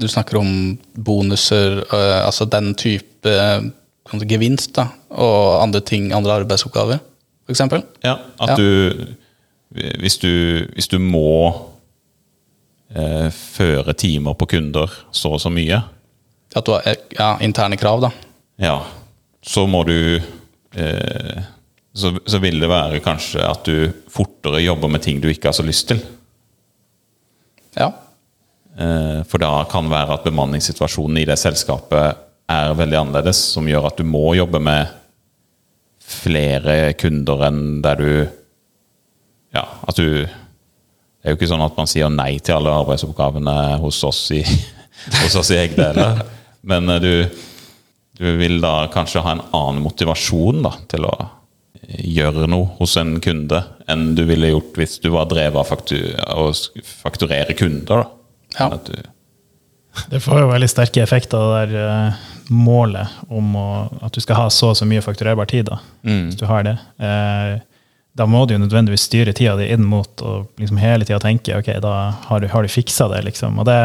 Du 0.00 0.06
snakker 0.08 0.38
om 0.38 0.78
bonuser, 1.04 1.80
øh, 1.94 2.26
altså 2.26 2.44
den 2.44 2.74
type 2.74 3.28
øh, 3.28 3.70
gevinst, 4.28 4.76
da, 4.76 4.86
og 5.10 5.62
andre 5.62 5.80
ting, 5.80 6.12
andre 6.12 6.32
arbeidsoppgaver, 6.32 6.98
f.eks. 7.46 7.60
Ja, 8.04 8.14
at 8.40 8.48
Ja. 8.48 8.54
du 8.56 8.92
hvis, 10.00 10.16
du 10.18 10.28
hvis 10.74 10.88
du 10.88 10.98
må 10.98 11.52
eh, 12.96 13.28
føre 13.32 13.92
timer 13.92 14.32
på 14.32 14.46
kunder 14.46 14.88
så 15.12 15.28
og 15.36 15.40
så 15.40 15.50
mye, 15.52 15.82
At 16.56 16.64
du 16.66 16.72
har 16.72 16.82
eh, 16.88 16.96
ja, 17.18 17.34
interne 17.44 17.76
krav, 17.76 18.00
da. 18.00 18.08
ja, 18.58 18.78
så 19.42 19.66
må 19.66 19.82
du 19.84 20.16
eh, 20.76 21.42
så, 21.94 22.14
så 22.26 22.38
vil 22.40 22.60
det 22.60 22.68
være 22.70 23.00
kanskje 23.04 23.42
at 23.44 23.66
du 23.66 23.90
fortere 24.08 24.62
jobber 24.62 24.88
med 24.88 25.00
ting 25.04 25.20
du 25.22 25.28
ikke 25.28 25.48
har 25.48 25.52
så 25.52 25.62
lyst 25.66 25.88
til. 25.88 26.00
Ja. 27.76 27.90
Eh, 28.78 29.22
for 29.26 29.42
da 29.42 29.64
kan 29.70 29.88
være 29.90 30.14
at 30.14 30.26
bemanningssituasjonen 30.28 31.18
i 31.18 31.26
det 31.26 31.38
selskapet 31.40 32.20
er 32.48 32.74
veldig 32.78 33.00
annerledes, 33.00 33.40
som 33.54 33.66
gjør 33.66 33.88
at 33.90 33.98
du 33.98 34.06
må 34.06 34.36
jobbe 34.38 34.60
med 34.62 34.92
flere 36.08 36.94
kunder 36.96 37.48
enn 37.50 37.62
der 37.84 37.98
du 37.98 38.12
Ja, 39.52 39.64
at 39.88 39.96
du 39.96 40.24
Det 40.24 41.26
er 41.26 41.34
jo 41.34 41.38
ikke 41.40 41.48
sånn 41.50 41.64
at 41.64 41.76
man 41.76 41.88
sier 41.90 42.08
nei 42.12 42.38
til 42.38 42.54
alle 42.54 42.70
arbeidsoppgavene 42.78 43.54
hos 43.82 43.98
oss 44.06 44.20
i, 44.32 44.44
hos 45.24 45.34
oss 45.36 45.50
i 45.50 45.58
Egde 45.58 45.88
eller? 45.90 46.22
Men 46.62 46.88
eh, 46.94 47.02
du, 47.02 47.40
du 48.20 48.28
vil 48.38 48.60
da 48.62 48.86
kanskje 48.94 49.24
ha 49.26 49.34
en 49.34 49.42
annen 49.50 49.82
motivasjon 49.82 50.62
da, 50.62 50.76
til 50.88 51.08
å 51.08 51.16
gjøre 51.88 52.46
noe 52.50 52.76
hos 52.78 52.94
en 53.00 53.16
kunde 53.24 53.60
enn 53.90 54.12
du 54.14 54.22
ville 54.28 54.52
gjort 54.52 54.78
hvis 54.78 54.98
du 55.02 55.10
var 55.14 55.26
drevet 55.30 55.58
av 55.58 56.46
å 56.46 56.48
fakturere 57.02 57.56
kunder. 57.58 58.04
da. 58.04 58.17
Ja. 58.58 58.72
At 58.74 58.90
du, 58.90 58.98
Det 60.10 60.20
får 60.20 60.42
jo 60.42 60.50
veldig 60.50 60.68
sterke 60.70 61.02
effekter, 61.02 61.38
det 61.38 61.72
der 61.72 61.88
uh, 61.88 62.26
målet 62.54 63.16
om 63.28 63.56
å, 63.58 63.68
at 64.04 64.14
du 64.14 64.22
skal 64.22 64.38
ha 64.38 64.50
så 64.52 64.72
og 64.72 64.78
så 64.78 64.86
mye 64.88 65.02
fakturerbar 65.04 65.48
tid. 65.50 65.68
da, 65.68 65.80
Hvis 66.04 66.38
du 66.38 66.46
har 66.48 66.66
det. 66.66 66.76
Uh, 67.00 67.58
da 68.18 68.26
må 68.26 68.44
du 68.46 68.56
jo 68.56 68.62
nødvendigvis 68.62 69.06
styre 69.06 69.34
tida 69.36 69.54
di 69.58 69.68
inn 69.70 69.84
mot 69.86 70.22
å 70.26 70.40
liksom 70.58 70.80
hele 70.82 71.06
tida 71.06 71.20
tenke 71.22 71.54
ok, 71.54 71.70
da 71.82 71.94
har 72.26 72.42
du, 72.42 72.48
har 72.50 72.66
du 72.66 72.72
fiksa 72.72 73.06
det. 73.12 73.22
liksom. 73.28 73.60
Og 73.60 73.68
det, 73.68 73.78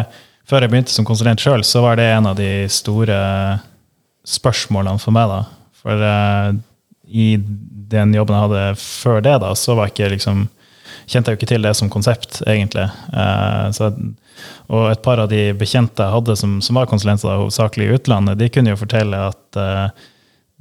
Før 0.49 0.65
jeg 0.65 0.73
begynte 0.73 0.91
som 0.91 1.05
konsulent 1.07 1.39
sjøl, 1.39 1.63
så 1.63 1.83
var 1.85 1.99
det 1.99 2.09
en 2.11 2.27
av 2.31 2.35
de 2.39 2.65
store 2.71 3.17
spørsmålene 4.27 4.99
for 4.99 5.15
meg. 5.15 5.29
da. 5.29 5.69
For 5.83 6.07
uh, 6.07 6.49
i 7.07 7.35
den 7.93 8.13
jobben 8.15 8.35
jeg 8.35 8.47
hadde 8.47 8.81
før 8.81 9.21
det, 9.23 9.37
da, 9.43 9.53
så 9.59 9.77
var 9.77 9.91
ikke 9.91 10.11
liksom 10.15 10.47
kjente 11.07 11.31
jeg 11.31 11.35
jo 11.35 11.41
ikke 11.41 11.51
til 11.53 11.67
det 11.67 11.73
som 11.79 11.91
konsept, 11.93 12.41
egentlig. 12.49 12.87
Eh, 13.13 13.67
så, 13.75 13.91
og 14.71 14.87
et 14.91 15.03
par 15.05 15.21
av 15.23 15.29
de 15.31 15.51
bekjente 15.57 16.03
jeg 16.03 16.15
hadde 16.15 16.37
som, 16.39 16.57
som 16.63 16.79
var 16.79 16.89
konsulenter, 16.91 17.35
hovedsakelig 17.41 17.89
i 17.89 17.99
utlandet, 17.99 18.39
de 18.39 18.49
kunne 18.53 18.73
jo 18.73 18.79
fortelle 18.79 19.19
at 19.29 19.59
eh, 19.59 20.09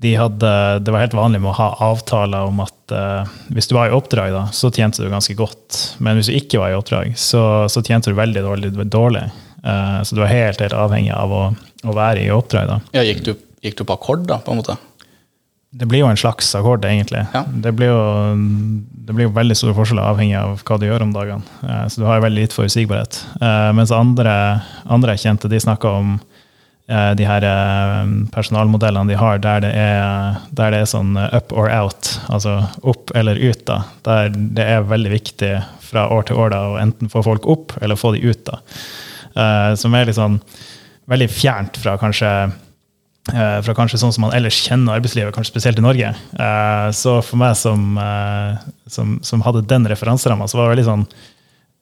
de 0.02 0.16
hadde, 0.18 0.52
det 0.82 0.90
var 0.90 1.04
helt 1.04 1.14
vanlig 1.14 1.38
med 1.42 1.52
å 1.52 1.58
ha 1.60 1.68
avtaler 1.92 2.48
om 2.50 2.62
at 2.64 2.94
eh, 2.94 3.32
hvis 3.54 3.70
du 3.70 3.76
var 3.76 3.90
i 3.90 3.94
oppdrag, 3.94 4.32
da, 4.34 4.46
så 4.54 4.72
tjente 4.74 5.02
du 5.02 5.10
ganske 5.12 5.36
godt. 5.38 5.78
Men 6.02 6.18
hvis 6.18 6.30
du 6.30 6.36
ikke 6.38 6.62
var 6.62 6.72
i 6.72 6.78
oppdrag, 6.78 7.14
så, 7.20 7.42
så 7.70 7.84
tjente 7.86 8.10
du 8.10 8.18
veldig 8.18 8.42
dårlig. 8.42 8.72
dårlig. 8.90 9.28
Eh, 9.62 10.00
så 10.02 10.16
du 10.16 10.24
var 10.24 10.32
helt, 10.32 10.62
helt 10.64 10.74
avhengig 10.74 11.12
av 11.14 11.30
å, 11.30 11.44
å 11.86 11.94
være 11.94 12.24
i 12.24 12.32
oppdrag. 12.34 12.72
da. 12.72 12.80
ja 12.98 13.06
gikk, 13.06 13.22
du, 13.28 13.36
gikk 13.62 13.78
du 13.78 13.84
på 13.86 13.94
akkord, 13.94 14.26
da, 14.26 14.40
på 14.42 14.54
en 14.54 14.62
måte? 14.62 14.76
Det 15.72 15.86
blir 15.88 16.02
jo 16.02 16.08
en 16.12 16.18
slags 16.20 16.50
akkord, 16.58 16.84
egentlig. 16.84 17.22
Ja. 17.32 17.44
Det, 17.48 17.70
blir 17.72 17.88
jo, 17.88 18.00
det 19.06 19.14
blir 19.16 19.24
jo 19.24 19.32
veldig 19.32 19.54
store 19.56 19.72
forskjeller 19.78 20.04
avhengig 20.04 20.36
av 20.36 20.58
hva 20.68 20.76
du 20.78 20.84
gjør 20.84 21.06
om 21.06 21.14
dagene. 21.14 21.42
Eh, 21.64 21.86
Så 21.88 22.02
du 22.02 22.04
har 22.08 22.18
jo 22.18 22.26
veldig 22.26 22.42
litt 22.44 22.52
forutsigbarhet. 22.56 23.16
Eh, 23.40 23.70
Mens 23.78 23.92
andre, 23.96 24.34
andre 24.84 25.14
kjente, 25.16 25.48
de 25.48 25.60
snakker 25.64 25.88
om 26.02 26.10
eh, 26.92 27.12
de 27.16 27.24
her 27.24 27.46
eh, 27.48 28.12
personalmodellene 28.34 29.08
de 29.14 29.16
har, 29.16 29.40
der 29.40 29.64
det 29.64 29.70
er, 29.80 30.36
der 30.52 30.74
det 30.76 30.82
er 30.84 30.90
sånn 30.92 31.16
up 31.22 31.54
or 31.56 31.70
out, 31.72 32.18
altså 32.28 32.58
opp 32.82 33.14
eller 33.16 33.40
ut. 33.40 33.64
da, 33.70 33.80
Der 34.04 34.28
det 34.28 34.66
er 34.74 34.84
veldig 34.92 35.14
viktig 35.16 35.54
fra 35.88 36.04
år 36.12 36.28
til 36.28 36.36
år 36.36 36.52
da, 36.52 36.60
å 36.74 36.76
enten 36.84 37.08
få 37.12 37.24
folk 37.24 37.48
opp 37.48 37.72
eller 37.80 37.96
få 37.96 38.12
de 38.12 38.20
ut. 38.28 38.44
da. 38.44 38.60
Som 39.80 39.96
er 39.96 40.04
litt 40.10 40.20
sånn 40.20 40.36
veldig 41.08 41.30
fjernt 41.32 41.80
fra 41.80 41.96
kanskje 42.00 42.28
fra 43.30 43.74
kanskje 43.74 44.00
sånn 44.02 44.12
som 44.12 44.24
man 44.26 44.32
ellers 44.34 44.56
kjenner 44.64 44.96
arbeidslivet, 44.96 45.34
kanskje 45.34 45.52
spesielt 45.54 45.78
i 45.78 45.84
Norge. 45.84 46.08
Eh, 46.34 46.88
Så 46.90 47.20
for 47.22 47.38
meg 47.38 47.54
som, 47.56 47.96
eh, 47.98 48.56
som, 48.90 49.20
som 49.22 49.44
hadde 49.46 49.62
den 49.70 49.86
referanseramma, 49.86 50.48
så 50.48 50.58
var 50.58 50.66
det 50.66 50.74
veldig 50.76 50.88
sånn 50.90 51.06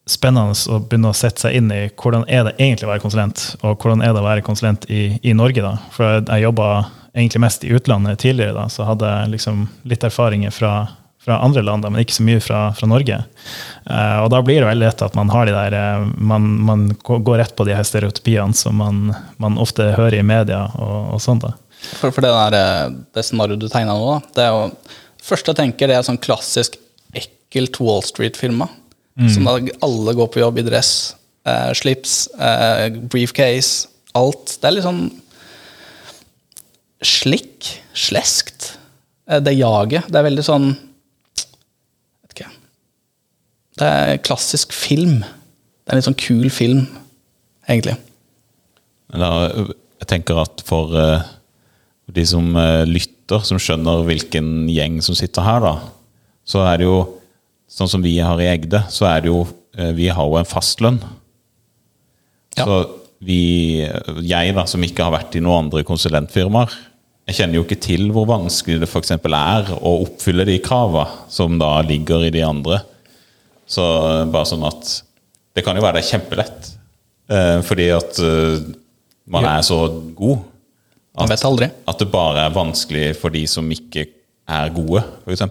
spennende 0.09 0.53
å 0.69 0.79
begynne 0.81 1.09
å 1.11 1.17
sette 1.17 1.41
seg 1.45 1.55
inn 1.57 1.71
i 1.71 1.89
hvordan 1.89 2.25
er 2.27 2.45
det 2.45 2.55
egentlig 2.59 2.87
å 2.87 2.91
være 2.91 3.03
konsulent, 3.03 3.55
og 3.61 3.77
hvordan 3.81 4.01
er 4.01 4.13
det 4.13 4.21
å 4.21 4.25
være 4.25 4.45
konsulent 4.45 4.85
i, 4.89 5.19
i 5.23 5.33
Norge. 5.33 5.61
da. 5.61 5.75
For 5.93 6.21
jeg 6.21 6.45
jobba 6.45 6.69
egentlig 7.13 7.43
mest 7.43 7.65
i 7.65 7.73
utlandet 7.75 8.21
tidligere, 8.23 8.55
da, 8.55 8.67
så 8.71 8.85
hadde 8.87 9.09
jeg 9.09 9.33
liksom 9.35 9.67
litt 9.85 10.03
erfaringer 10.07 10.53
fra, 10.55 10.73
fra 11.21 11.37
andre 11.45 11.61
land, 11.61 11.85
men 11.85 12.01
ikke 12.01 12.15
så 12.17 12.23
mye 12.25 12.41
fra, 12.41 12.59
fra 12.73 12.87
Norge. 12.89 13.19
Eh, 13.85 14.17
og 14.23 14.31
da 14.33 14.39
blir 14.41 14.63
det 14.63 14.69
veldig 14.71 14.87
lett 14.87 15.03
at 15.05 15.17
man 15.17 15.29
har 15.29 15.45
de 15.45 15.53
der, 15.53 15.75
eh, 15.77 16.07
man, 16.17 16.47
man 16.65 16.87
går 16.97 17.37
rett 17.43 17.53
på 17.57 17.67
de 17.67 17.75
her 17.77 17.85
stereotypiene 17.85 18.57
som 18.57 18.79
man, 18.81 19.11
man 19.41 19.59
ofte 19.61 19.91
hører 19.99 20.17
i 20.17 20.25
media 20.25 20.63
og, 20.81 21.13
og 21.15 21.21
sånt. 21.21 21.45
da. 21.45 21.53
For, 21.99 22.09
for 22.09 22.25
det, 22.25 22.33
der, 22.33 22.57
eh, 22.57 22.97
det 23.13 23.25
scenarioet 23.27 23.61
du 23.61 23.69
tegna 23.69 23.93
nå, 23.97 24.09
da, 24.15 24.33
det 24.33 24.47
er 24.47 24.51
jo 24.55 24.65
først 25.21 25.29
første 25.29 25.53
jeg 25.53 25.61
tenker, 25.61 25.91
det 25.91 25.99
er 25.99 26.09
sånn 26.09 26.21
klassisk 26.21 26.81
ekkelt 27.13 27.77
Wall 27.83 28.05
Street-filma. 28.07 28.71
Som 29.29 29.45
da 29.45 29.59
alle 29.85 30.13
går 30.17 30.29
på 30.33 30.39
jobb 30.41 30.57
i 30.57 30.63
dress, 30.65 31.13
eh, 31.45 31.67
slips, 31.77 32.23
briefcase, 33.11 33.91
alt. 34.17 34.55
Det 34.57 34.65
er 34.65 34.73
litt 34.73 34.85
sånn 34.87 35.03
slikk, 37.05 37.67
sleskt. 37.93 38.71
Det 39.45 39.53
jaget. 39.53 40.07
Det 40.09 40.17
er 40.17 40.25
veldig 40.25 40.45
sånn. 40.47 40.71
Det 43.81 43.89
er 43.89 44.19
klassisk 44.21 44.75
film. 44.77 45.21
Det 45.23 45.89
er 45.89 45.95
en 45.95 46.01
litt 46.01 46.05
sånn 46.05 46.19
kul 46.21 46.51
film, 46.53 46.83
egentlig. 47.65 47.95
Jeg 49.11 50.09
tenker 50.09 50.37
at 50.43 50.61
for 50.67 50.93
eh, 50.97 51.23
de 52.13 52.25
som 52.29 52.53
eh, 52.59 52.83
lytter, 52.85 53.41
som 53.47 53.57
skjønner 53.61 54.05
hvilken 54.05 54.69
gjeng 54.69 54.99
som 55.01 55.17
sitter 55.17 55.47
her, 55.47 55.65
da, 55.65 55.73
så 56.45 56.63
er 56.67 56.81
det 56.81 56.89
jo 56.89 57.01
Sånn 57.71 57.87
som 57.87 58.01
vi 58.03 58.17
har 58.19 58.35
i 58.43 58.49
Egde, 58.51 58.81
så 58.91 59.05
er 59.07 59.21
det 59.23 59.29
jo 59.29 59.45
eh, 59.79 59.93
vi 59.95 60.09
har 60.11 60.27
jo 60.27 60.35
en 60.35 60.47
fastlønn. 60.49 60.97
Ja. 62.57 62.65
Så 62.65 62.81
vi, 63.23 63.79
jeg 64.27 64.55
da, 64.57 64.65
som 64.67 64.83
ikke 64.83 65.05
har 65.07 65.13
vært 65.15 65.37
i 65.39 65.43
noen 65.43 65.69
andre 65.69 65.85
konsulentfirmaer, 65.87 66.73
jeg 67.29 67.37
kjenner 67.37 67.55
jo 67.55 67.63
ikke 67.63 67.79
til 67.79 68.09
hvor 68.11 68.27
vanskelig 68.27 68.81
det 68.81 68.89
f.eks. 68.89 69.13
er 69.15 69.71
å 69.77 69.93
oppfylle 70.01 70.43
de 70.49 70.57
kravene 70.59 71.31
som 71.31 71.55
da 71.61 71.77
ligger 71.87 72.25
i 72.27 72.33
de 72.35 72.43
andre. 72.43 72.81
Så 73.71 73.83
eh, 73.83 74.25
bare 74.33 74.49
sånn 74.49 74.65
at 74.67 74.89
Det 75.55 75.63
kan 75.65 75.75
jo 75.75 75.83
være 75.83 75.99
det 75.99 76.05
er 76.05 76.09
kjempelett, 76.13 76.69
eh, 77.31 77.57
fordi 77.67 77.89
at 77.95 78.19
eh, 78.23 78.61
man 79.31 79.43
Ja. 79.47 79.57
er 79.59 79.65
så 79.67 79.79
god. 80.15 80.45
Aldri. 81.19 81.67
At 81.87 81.99
det 81.99 82.07
bare 82.11 82.45
er 82.47 82.53
vanskelig 82.55 83.15
for 83.19 83.29
de 83.33 83.41
som 83.47 83.67
ikke 83.71 84.05
er 84.47 84.69
gode, 84.71 85.03
f.eks. 85.25 85.41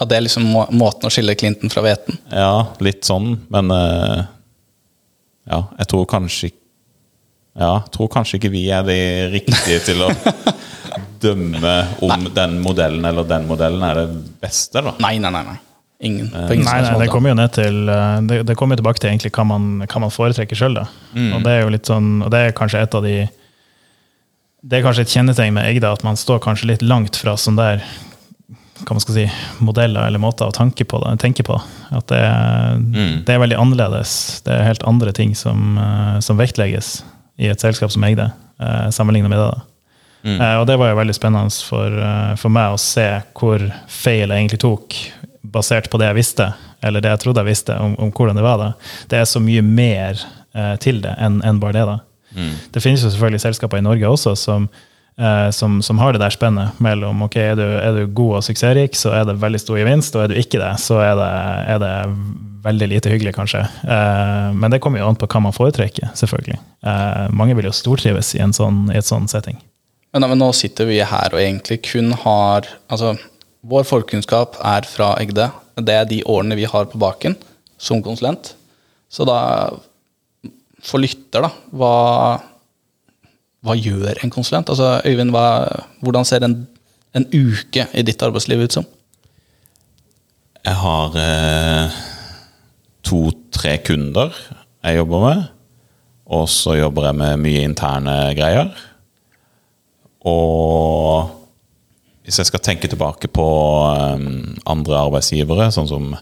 At 0.00 0.08
det 0.10 0.16
er 0.18 0.24
liksom 0.26 0.44
må 0.52 0.66
måten 0.76 1.08
å 1.08 1.12
skille 1.12 1.34
klinten 1.40 1.72
fra 1.72 1.82
hveten. 1.84 2.18
Ja, 2.32 2.66
litt 2.84 3.04
sånn, 3.08 3.38
men 3.52 3.70
eh, 3.72 4.24
Ja, 5.48 5.62
jeg 5.80 5.88
tror 5.90 6.04
kanskje 6.06 6.52
Ja, 7.58 7.80
jeg 7.82 7.90
tror 7.96 8.08
kanskje 8.12 8.38
ikke 8.38 8.52
vi 8.52 8.66
er 8.72 8.84
de 8.86 8.98
riktige 9.32 9.80
til 9.84 10.04
å 10.06 10.12
dømme 11.24 11.74
om 12.04 12.28
den 12.34 12.60
modellen 12.62 13.04
eller 13.08 13.26
den 13.28 13.44
modellen 13.48 13.82
er 13.88 14.02
det 14.02 14.06
beste, 14.42 14.80
da. 14.84 14.94
Nei, 15.00 15.16
nei, 15.22 15.30
nei. 15.34 15.42
nei. 15.48 15.58
Ingen. 16.02 16.30
På 16.32 16.52
ingen 16.54 16.66
Nei, 16.66 16.80
nei, 16.82 16.94
det 16.98 17.10
kommer 17.12 17.30
jo 17.30 17.36
ned 17.38 17.52
til 17.54 17.76
eh, 17.88 18.20
Det, 18.26 18.40
det 18.48 18.56
kommer 18.58 18.74
jo 18.74 18.80
tilbake 18.82 18.98
til 18.98 19.10
egentlig 19.12 19.30
hva 19.36 19.44
man, 19.46 19.68
hva 19.86 20.00
man 20.02 20.10
foretrekker 20.10 20.58
sjøl. 20.58 20.80
Og 20.82 21.44
det 21.44 21.52
er 21.52 21.60
jo 21.62 21.68
litt 21.76 21.86
sånn, 21.86 22.08
og 22.26 22.30
det 22.34 22.40
er 22.48 22.56
kanskje 22.58 22.82
et 22.82 22.96
av 22.98 23.04
de 23.06 23.16
Det 24.62 24.78
er 24.78 24.84
kanskje 24.86 25.02
et 25.06 25.14
kjennetegn 25.16 25.54
med 25.56 25.68
Egda 25.70 25.92
at 25.94 26.02
man 26.06 26.18
står 26.18 26.40
kanskje 26.44 26.68
litt 26.72 26.82
langt 26.86 27.16
fra 27.18 27.36
sånn 27.38 27.56
der 27.58 27.82
hva 28.82 28.96
man 28.96 29.02
skal 29.04 29.14
si, 29.14 29.24
modeller 29.62 30.08
eller 30.08 30.18
måter 30.18 30.48
å 30.50 30.54
tenke 30.54 30.82
på. 30.90 30.98
Det, 30.98 31.10
tenke 31.22 31.44
på. 31.46 31.54
At 31.94 32.08
det, 32.10 32.18
er- 32.18 32.80
det 33.22 33.30
er 33.30 33.38
veldig 33.38 33.58
annerledes. 33.62 34.40
Det 34.42 34.56
er 34.56 34.64
helt 34.66 34.82
andre 34.90 35.12
ting 35.14 35.36
som, 35.38 35.76
eh, 35.78 36.16
som 36.18 36.34
vektlegges 36.40 37.04
i 37.38 37.46
et 37.52 37.62
selskap 37.62 37.92
som 37.94 38.02
Egde, 38.02 38.32
sammenlignet 38.90 39.30
med 39.30 39.38
det. 39.38 39.52
da. 39.52 39.60
Eh, 40.34 40.56
og 40.60 40.66
det 40.66 40.76
var 40.78 40.90
jo 40.90 40.98
veldig 40.98 41.14
spennende 41.14 41.62
for, 41.62 41.94
eh, 41.94 42.34
for 42.42 42.50
meg 42.50 42.74
å 42.74 42.78
se 42.82 43.06
hvor 43.38 43.62
feil 43.86 44.28
jeg 44.30 44.38
egentlig 44.48 44.60
tok, 44.66 44.98
basert 45.42 45.90
på 45.90 45.98
det 46.00 46.08
jeg 46.10 46.18
visste, 46.20 46.52
eller 46.82 47.02
det 47.02 47.10
jeg 47.12 47.22
trodde 47.24 47.42
jeg 47.42 47.50
visste 47.50 47.76
om, 47.82 47.96
om 47.98 48.14
hvordan 48.14 48.38
det 48.38 48.46
var. 48.46 48.62
da. 48.62 48.70
Det 49.10 49.18
er 49.18 49.28
så 49.28 49.42
mye 49.42 49.62
mer 49.66 50.22
eh, 50.54 50.74
til 50.82 51.02
det 51.04 51.16
enn 51.18 51.42
en 51.46 51.60
bare 51.62 51.76
det. 51.76 51.84
da. 51.88 51.98
Det 52.72 52.80
finnes 52.80 53.02
jo 53.04 53.10
selvfølgelig 53.10 53.42
selskaper 53.42 53.80
i 53.80 53.84
Norge 53.84 54.08
også 54.08 54.34
som, 54.38 54.68
eh, 55.20 55.50
som, 55.52 55.80
som 55.84 55.98
har 56.00 56.14
det 56.14 56.22
der 56.22 56.34
spennet 56.34 56.78
mellom 56.82 57.26
ok, 57.26 57.36
er 57.36 57.58
du, 57.58 57.64
er 57.64 57.98
du 57.98 58.06
god 58.06 58.38
og 58.38 58.46
suksessrik, 58.46 58.96
så 58.98 59.12
er 59.18 59.26
det 59.28 59.40
veldig 59.42 59.60
stor 59.60 59.80
gevinst, 59.80 60.16
og 60.16 60.24
er 60.24 60.32
du 60.32 60.38
ikke 60.40 60.60
det, 60.62 60.72
så 60.80 61.02
er 61.04 61.18
det, 61.18 61.32
er 61.74 61.82
det 61.82 61.92
veldig 62.62 62.88
lite 62.94 63.12
hyggelig, 63.12 63.34
kanskje. 63.36 63.64
Eh, 63.82 64.48
men 64.54 64.72
det 64.72 64.80
kommer 64.82 65.02
jo 65.02 65.10
an 65.10 65.18
på 65.18 65.28
hva 65.28 65.42
man 65.48 65.56
foretrekker, 65.56 66.12
selvfølgelig. 66.18 66.60
Eh, 66.86 67.26
mange 67.34 67.58
vil 67.58 67.68
jo 67.68 67.74
stortrives 67.76 68.34
i 68.38 68.42
en 68.44 68.54
sånn, 68.56 68.86
i 68.92 68.98
et 69.00 69.08
sånn 69.08 69.28
setting. 69.30 69.58
Men, 70.12 70.28
men 70.28 70.42
nå 70.42 70.50
sitter 70.56 70.88
vi 70.88 71.00
her 71.00 71.32
og 71.32 71.40
egentlig 71.40 71.78
kun 71.86 72.12
har 72.20 72.66
Altså, 72.92 73.14
vår 73.62 73.86
forkunnskap 73.86 74.58
er 74.58 74.86
fra 74.88 75.14
Egde. 75.22 75.48
Det 75.78 75.94
er 75.94 76.08
de 76.10 76.22
årene 76.28 76.58
vi 76.58 76.68
har 76.68 76.88
på 76.90 77.00
baken 77.00 77.36
som 77.80 78.02
konsulent. 78.04 78.54
Så 79.12 79.26
da, 79.28 79.38
for 80.82 81.02
lytter, 81.02 81.44
da, 81.46 81.50
hva, 81.70 81.94
hva 83.62 83.76
gjør 83.78 84.22
en 84.22 84.32
konsulent? 84.34 84.72
Altså, 84.72 84.98
Øyvind, 85.06 85.34
hva, 85.34 85.46
hvordan 86.02 86.26
ser 86.28 86.46
en, 86.46 86.62
en 87.14 87.28
uke 87.30 87.86
i 87.92 88.04
ditt 88.06 88.22
arbeidsliv 88.24 88.64
ut 88.64 88.78
som? 88.80 88.88
Jeg 90.62 90.78
har 90.78 91.16
eh, 91.18 92.02
to-tre 93.06 93.76
kunder 93.82 94.34
jeg 94.82 94.98
jobber 94.98 95.22
med. 95.22 95.44
Og 96.32 96.48
så 96.50 96.74
jobber 96.78 97.10
jeg 97.10 97.18
med 97.18 97.42
mye 97.42 97.62
interne 97.66 98.16
greier. 98.38 98.72
Og 100.26 101.41
hvis 102.22 102.38
jeg 102.38 102.48
skal 102.48 102.62
tenke 102.62 102.90
tilbake 102.90 103.30
på 103.34 103.46
eh, 103.90 104.26
andre 104.70 105.00
arbeidsgivere, 105.00 105.70
sånn 105.74 105.90
som 105.90 106.12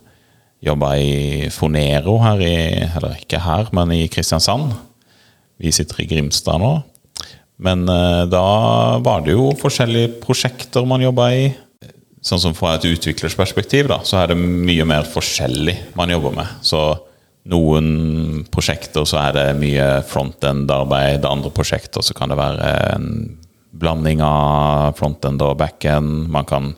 jobba 0.64 0.94
i 1.00 1.48
Fonero 1.52 2.18
her 2.20 2.42
i 2.44 2.54
Eller 2.84 3.16
ikke 3.20 3.40
her, 3.40 3.70
men 3.76 3.92
i 3.96 4.06
Kristiansand. 4.12 4.74
Vi 5.60 5.72
sitter 5.72 6.02
i 6.02 6.08
Grimstad 6.08 6.60
nå. 6.60 6.72
Men 7.60 7.84
eh, 7.88 8.24
da 8.32 8.46
var 9.04 9.26
det 9.26 9.36
jo 9.36 9.50
forskjellige 9.60 10.16
prosjekter 10.22 10.88
man 10.88 11.04
jobba 11.04 11.28
i. 11.36 11.50
Sånn 12.24 12.40
som 12.40 12.56
Fra 12.56 12.74
et 12.76 12.88
utviklersperspektiv 12.88 13.88
da, 13.88 14.00
så 14.04 14.20
er 14.20 14.32
det 14.32 14.40
mye 14.40 14.84
mer 14.88 15.08
forskjellig 15.08 15.76
man 15.96 16.12
jobber 16.12 16.34
med. 16.36 16.58
Så 16.64 16.80
noen 17.48 18.42
prosjekter 18.52 19.06
så 19.08 19.22
er 19.22 19.36
det 19.36 19.46
mye 19.60 19.86
frontend-arbeid, 20.08 21.24
andre 21.24 21.52
prosjekter 21.56 22.04
så 22.04 22.16
kan 22.16 22.32
det 22.32 22.36
være 22.40 22.72
en 22.92 23.06
blanding 23.70 24.22
av 24.24 24.96
frontend 24.98 25.42
og 25.44 25.58
backend. 25.60 26.28
Man 26.32 26.46
kan 26.48 26.72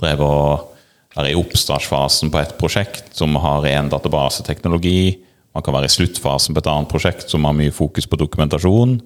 drive 0.00 0.24
og 0.26 0.70
være 1.16 1.32
i 1.32 1.38
oppstartsfasen 1.38 2.30
på 2.32 2.40
et 2.40 2.56
prosjekt 2.60 3.12
som 3.18 3.36
har 3.42 3.66
én 3.68 3.90
databaseteknologi. 3.92 5.18
Man 5.54 5.64
kan 5.66 5.74
være 5.74 5.90
i 5.90 5.94
sluttfasen 5.96 6.54
på 6.54 6.62
et 6.62 6.70
annet 6.70 6.90
prosjekt 6.90 7.32
som 7.32 7.46
har 7.46 7.56
mye 7.56 7.74
fokus 7.74 8.06
på 8.06 8.18
dokumentasjon. 8.20 8.98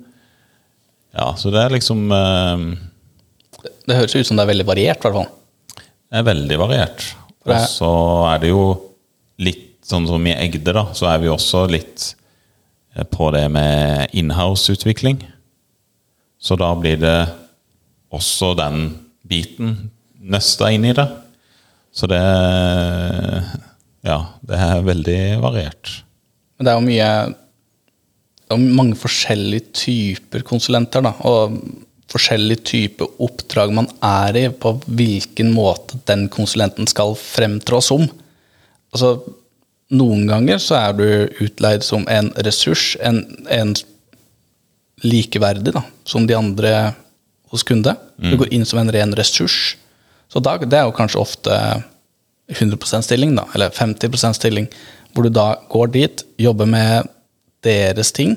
Ja, 1.14 1.30
så 1.38 1.52
det 1.54 1.62
er 1.62 1.74
liksom 1.76 2.08
eh, 2.12 2.64
Det, 3.62 3.70
det 3.86 3.98
høres 4.00 4.16
ut 4.16 4.26
som 4.26 4.36
det 4.36 4.44
er 4.44 4.52
veldig 4.52 4.66
variert, 4.68 4.98
i 4.98 5.06
hvert 5.06 5.20
fall. 5.22 5.84
Det 6.10 6.20
er 6.20 6.26
veldig 6.26 6.58
variert. 6.60 7.06
Og 7.44 7.54
så 7.70 7.92
er 8.32 8.42
det 8.42 8.50
jo 8.50 8.64
litt 9.42 9.70
sånn 9.84 10.06
som 10.08 10.24
i 10.26 10.34
Egde, 10.36 10.72
da, 10.72 10.86
så 10.96 11.08
er 11.12 11.20
vi 11.22 11.30
også 11.32 11.64
litt 11.70 12.10
eh, 12.96 13.06
på 13.08 13.30
det 13.34 13.46
med 13.52 14.12
inhouse-utvikling. 14.16 15.22
Så 16.44 16.58
da 16.60 16.74
blir 16.76 16.98
det 17.00 17.18
også 18.12 18.52
den 18.58 18.88
biten 19.24 19.76
nøsta 20.20 20.68
inn 20.74 20.84
i 20.84 20.96
det. 20.96 21.06
Så 21.94 22.10
det 22.10 22.20
Ja, 24.04 24.18
det 24.44 24.58
er 24.60 24.84
veldig 24.84 25.20
variert. 25.40 26.02
Men 26.58 26.66
det 26.66 26.72
er 26.72 26.76
jo 26.76 26.88
mye 26.90 27.34
Det 28.44 28.52
er 28.52 28.74
mange 28.76 28.96
forskjellige 29.00 29.72
typer 29.72 30.42
konsulenter, 30.44 31.00
da. 31.00 31.14
Og 31.24 31.56
forskjellige 32.12 32.60
typer 32.68 33.08
oppdrag 33.24 33.72
man 33.72 33.88
er 34.04 34.36
i, 34.36 34.42
på 34.52 34.74
hvilken 34.84 35.48
måte 35.54 35.96
den 36.06 36.28
konsulenten 36.28 36.86
skal 36.86 37.16
fremtrå 37.16 37.80
som. 37.80 38.04
Altså, 38.92 39.16
noen 39.96 40.28
ganger 40.28 40.60
så 40.60 40.76
er 40.76 40.92
du 40.98 41.06
utleid 41.40 41.82
som 41.86 42.04
en 42.12 42.28
ressurs, 42.44 42.98
en, 43.00 43.22
en 43.48 43.72
likeverdig 45.02 45.74
da, 45.74 45.82
som 46.06 46.26
de 46.26 46.36
andre 46.36 46.92
hos 47.50 47.64
kunde. 47.66 47.96
Du 48.30 48.36
går 48.38 48.52
inn 48.54 48.64
som 48.66 48.78
en 48.78 48.92
ren 48.92 49.14
ressurs. 49.16 49.76
Så 50.30 50.40
da, 50.42 50.56
det 50.58 50.78
er 50.78 50.86
jo 50.88 50.94
kanskje 50.96 51.20
ofte 51.20 51.56
100 52.52 53.02
stilling, 53.02 53.34
da, 53.36 53.46
eller 53.54 53.70
50 53.70 54.34
stilling, 54.36 54.68
hvor 55.14 55.26
du 55.26 55.32
da 55.32 55.54
går 55.70 55.92
dit, 55.94 56.24
jobber 56.38 56.66
med 56.68 57.08
deres 57.64 58.12
ting, 58.12 58.36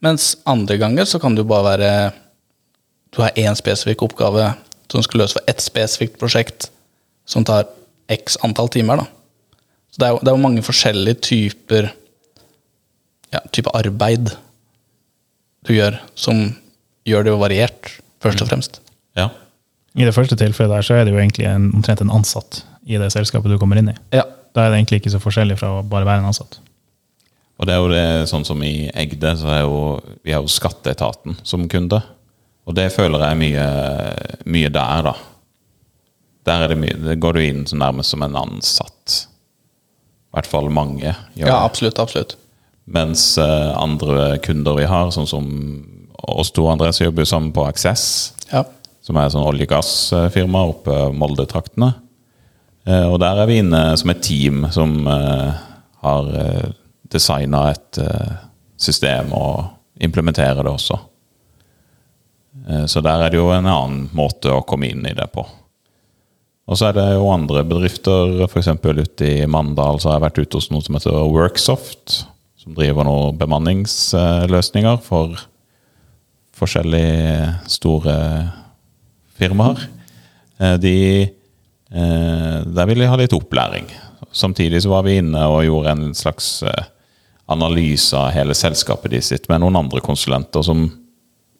mens 0.00 0.36
andre 0.46 0.78
ganger 0.78 1.08
så 1.08 1.18
kan 1.18 1.34
du 1.34 1.42
bare 1.44 1.72
være 1.72 1.92
Du 3.08 3.22
har 3.22 3.32
én 3.40 3.56
spesifikk 3.56 4.02
oppgave 4.04 4.50
som 4.92 5.02
skal 5.02 5.22
løse 5.22 5.38
for 5.38 5.48
ett 5.48 5.62
spesifikt 5.64 6.18
prosjekt 6.20 6.66
som 7.24 7.44
tar 7.44 7.64
x 8.08 8.36
antall 8.44 8.68
timer. 8.68 9.00
da. 9.00 9.06
Så 9.90 10.00
det 10.00 10.06
er 10.06 10.10
jo, 10.12 10.18
det 10.20 10.28
er 10.28 10.36
jo 10.36 10.42
mange 10.42 10.62
forskjellige 10.62 11.20
typer 11.24 11.88
ja, 13.32 13.40
type 13.50 13.72
arbeid 13.72 14.34
du 15.68 15.74
gjør, 15.76 15.98
som 16.18 16.40
gjør 17.08 17.28
det 17.28 17.36
variert, 17.40 17.92
først 18.24 18.42
og 18.44 18.50
fremst. 18.50 18.80
Ja. 19.18 19.28
I 19.98 20.06
det 20.06 20.14
første 20.16 20.36
tilfellet 20.38 20.76
der 20.76 20.86
så 20.86 20.98
er 20.98 21.06
det 21.06 21.14
jo 21.14 21.20
egentlig 21.20 21.46
en, 21.48 21.70
omtrent 21.76 22.02
en 22.04 22.12
ansatt 22.14 22.62
i 22.88 22.98
det 23.00 23.10
selskapet 23.12 23.52
du 23.52 23.58
kommer 23.60 23.80
inn 23.80 23.92
i. 23.92 23.96
Ja. 24.16 24.24
Da 24.56 24.64
er 24.64 24.72
det 24.72 24.80
egentlig 24.80 25.02
ikke 25.02 25.12
så 25.12 25.20
forskjellig 25.22 25.58
fra 25.60 25.78
å 25.78 25.84
bare 25.86 26.08
være 26.08 26.24
en 26.24 26.30
ansatt. 26.30 26.58
Og 27.58 27.66
det 27.66 27.74
er 27.74 27.82
jo 27.82 27.90
det, 27.90 28.04
sånn 28.30 28.46
som 28.46 28.60
i 28.64 28.88
Egde, 28.96 29.32
så 29.38 29.50
er 29.52 29.64
jo 29.64 29.78
vi 30.22 30.32
har 30.34 30.44
jo 30.44 30.50
Skatteetaten 30.50 31.40
som 31.46 31.66
kunde. 31.70 32.00
Og 32.68 32.76
det 32.76 32.88
føler 32.94 33.24
jeg 33.24 33.34
er 33.34 33.40
mye, 33.40 33.66
mye 34.54 34.70
der, 34.72 35.08
da. 35.08 35.14
Der 36.48 36.64
er 36.64 36.72
det 36.72 36.78
mye, 36.80 36.96
det 37.02 37.18
går 37.20 37.36
du 37.36 37.44
inn 37.44 37.64
så 37.68 37.78
nærmest 37.80 38.14
som 38.14 38.22
en 38.24 38.38
ansatt. 38.38 39.16
I 40.28 40.38
hvert 40.38 40.48
fall 40.48 40.68
mange. 40.72 41.14
gjør 41.34 41.50
ja, 41.50 41.62
absolutt. 41.64 41.98
absolutt. 41.98 42.36
Mens 42.88 43.22
eh, 43.38 43.70
andre 43.76 44.38
kunder 44.44 44.78
vi 44.78 44.86
har, 44.88 45.10
sånn 45.12 45.28
som 45.28 45.46
oss 46.28 46.50
to, 46.56 46.64
andre, 46.70 46.90
så 46.92 47.04
jobber 47.06 47.24
jo 47.24 47.30
sammen 47.30 47.52
på 47.56 47.66
Access, 47.68 48.32
Ja. 48.52 48.64
som 49.04 49.16
er 49.16 49.26
et 49.28 49.32
sånn 49.34 49.46
olje- 49.46 49.66
og 49.68 49.72
gassfirma 49.74 50.62
oppe 50.70 50.96
Molde-traktene. 51.16 51.90
Eh, 52.88 53.04
og 53.08 53.18
der 53.20 53.42
er 53.42 53.46
vi 53.50 53.58
inne 53.62 53.82
som 54.00 54.10
et 54.12 54.22
team 54.24 54.66
som 54.72 55.06
eh, 55.06 55.52
har 56.02 56.32
designa 57.10 57.70
et 57.72 57.98
system 58.78 59.32
og 59.34 59.64
implementerer 60.00 60.62
det 60.62 60.70
også. 60.70 60.98
Så 62.86 63.00
der 63.02 63.22
er 63.24 63.32
det 63.32 63.38
jo 63.40 63.48
en 63.50 63.66
annen 63.66 64.04
måte 64.14 64.52
å 64.52 64.60
komme 64.68 64.90
inn 64.92 65.06
i 65.08 65.14
det 65.16 65.26
på. 65.32 65.42
Og 66.68 66.76
så 66.76 66.90
er 66.90 66.98
det 66.98 67.06
jo 67.16 67.30
andre 67.32 67.62
bedrifter, 67.64 68.42
f.eks. 68.44 68.68
ute 68.84 69.24
i 69.24 69.46
Mandal 69.48 69.98
så 69.98 70.10
har 70.10 70.18
jeg 70.18 70.26
vært 70.26 70.40
ute 70.44 70.60
hos 70.60 70.68
noe 70.70 70.84
som 70.84 70.98
heter 70.98 71.16
Worksoft. 71.32 72.18
Som 72.68 72.74
driver 72.76 73.06
noen 73.08 73.36
bemanningsløsninger 73.40 74.98
for 75.00 75.38
forskjellige 76.52 77.54
store 77.64 78.16
firmaer. 79.40 79.86
Eh, 80.60 80.76
De, 80.76 81.22
eh, 81.22 82.58
der 82.68 82.86
ville 82.86 83.06
de 83.06 83.08
ha 83.08 83.16
litt 83.16 83.32
opplæring. 83.32 83.88
Samtidig 84.32 84.82
så 84.82 84.90
var 84.90 85.06
vi 85.08 85.16
inne 85.16 85.46
og 85.48 85.64
gjorde 85.64 85.94
en 85.94 86.12
slags 86.12 86.62
eh, 86.62 86.84
analyse 87.48 88.12
av 88.12 88.34
hele 88.36 88.52
selskapet 88.52 89.16
de 89.16 89.22
sitt 89.22 89.48
med 89.48 89.62
noen 89.62 89.80
andre 89.80 90.04
konsulenter 90.04 90.60
som 90.60 90.90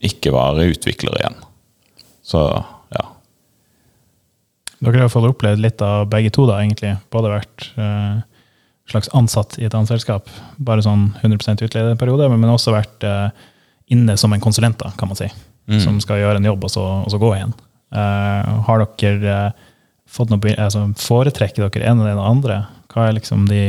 ikke 0.04 0.34
var 0.36 0.60
utviklere 0.60 1.22
igjen. 1.22 1.40
Så 2.20 2.44
ja. 2.92 3.06
Dere 4.84 5.06
har 5.06 5.08
fått 5.08 5.32
opplevd 5.32 5.64
litt 5.64 5.80
av 5.80 6.04
begge 6.12 6.28
to, 6.36 6.44
da, 6.44 6.60
egentlig. 6.60 6.98
Både 7.08 7.32
vært 7.32 7.70
eh, 7.80 8.20
slags 8.90 9.10
ansatt 9.16 9.58
i 9.60 9.66
et 9.66 9.74
annet 9.76 9.90
selskap, 9.90 10.28
bare 10.56 10.84
sånn 10.84 11.10
100% 11.20 11.64
utleieperiode, 11.66 12.28
men 12.32 12.40
men 12.40 12.54
også 12.54 12.74
vært 12.74 13.04
eh, 13.04 13.28
inne 13.94 14.16
som 14.20 14.32
en 14.32 14.42
konsulent, 14.42 14.78
da, 14.80 14.92
kan 14.98 15.10
man 15.10 15.18
si. 15.18 15.28
Som 15.68 15.98
skal 16.00 16.22
gjøre 16.22 16.40
en 16.40 16.48
jobb, 16.48 16.62
og 16.64 16.70
så, 16.72 16.82
og 17.04 17.10
så 17.12 17.18
gå 17.20 17.34
igjen. 17.36 17.52
Uh, 17.92 18.64
har 18.64 18.84
dere 19.00 19.32
eh, 19.32 19.66
fått 20.08 20.32
noe, 20.32 20.52
altså, 20.60 20.86
Foretrekker 21.00 21.68
dere 21.68 21.90
en 21.90 22.00
eller 22.00 22.16
den 22.16 22.24
andre? 22.24 22.58
Hva 22.92 23.06
er 23.08 23.16
liksom 23.16 23.46
de 23.48 23.62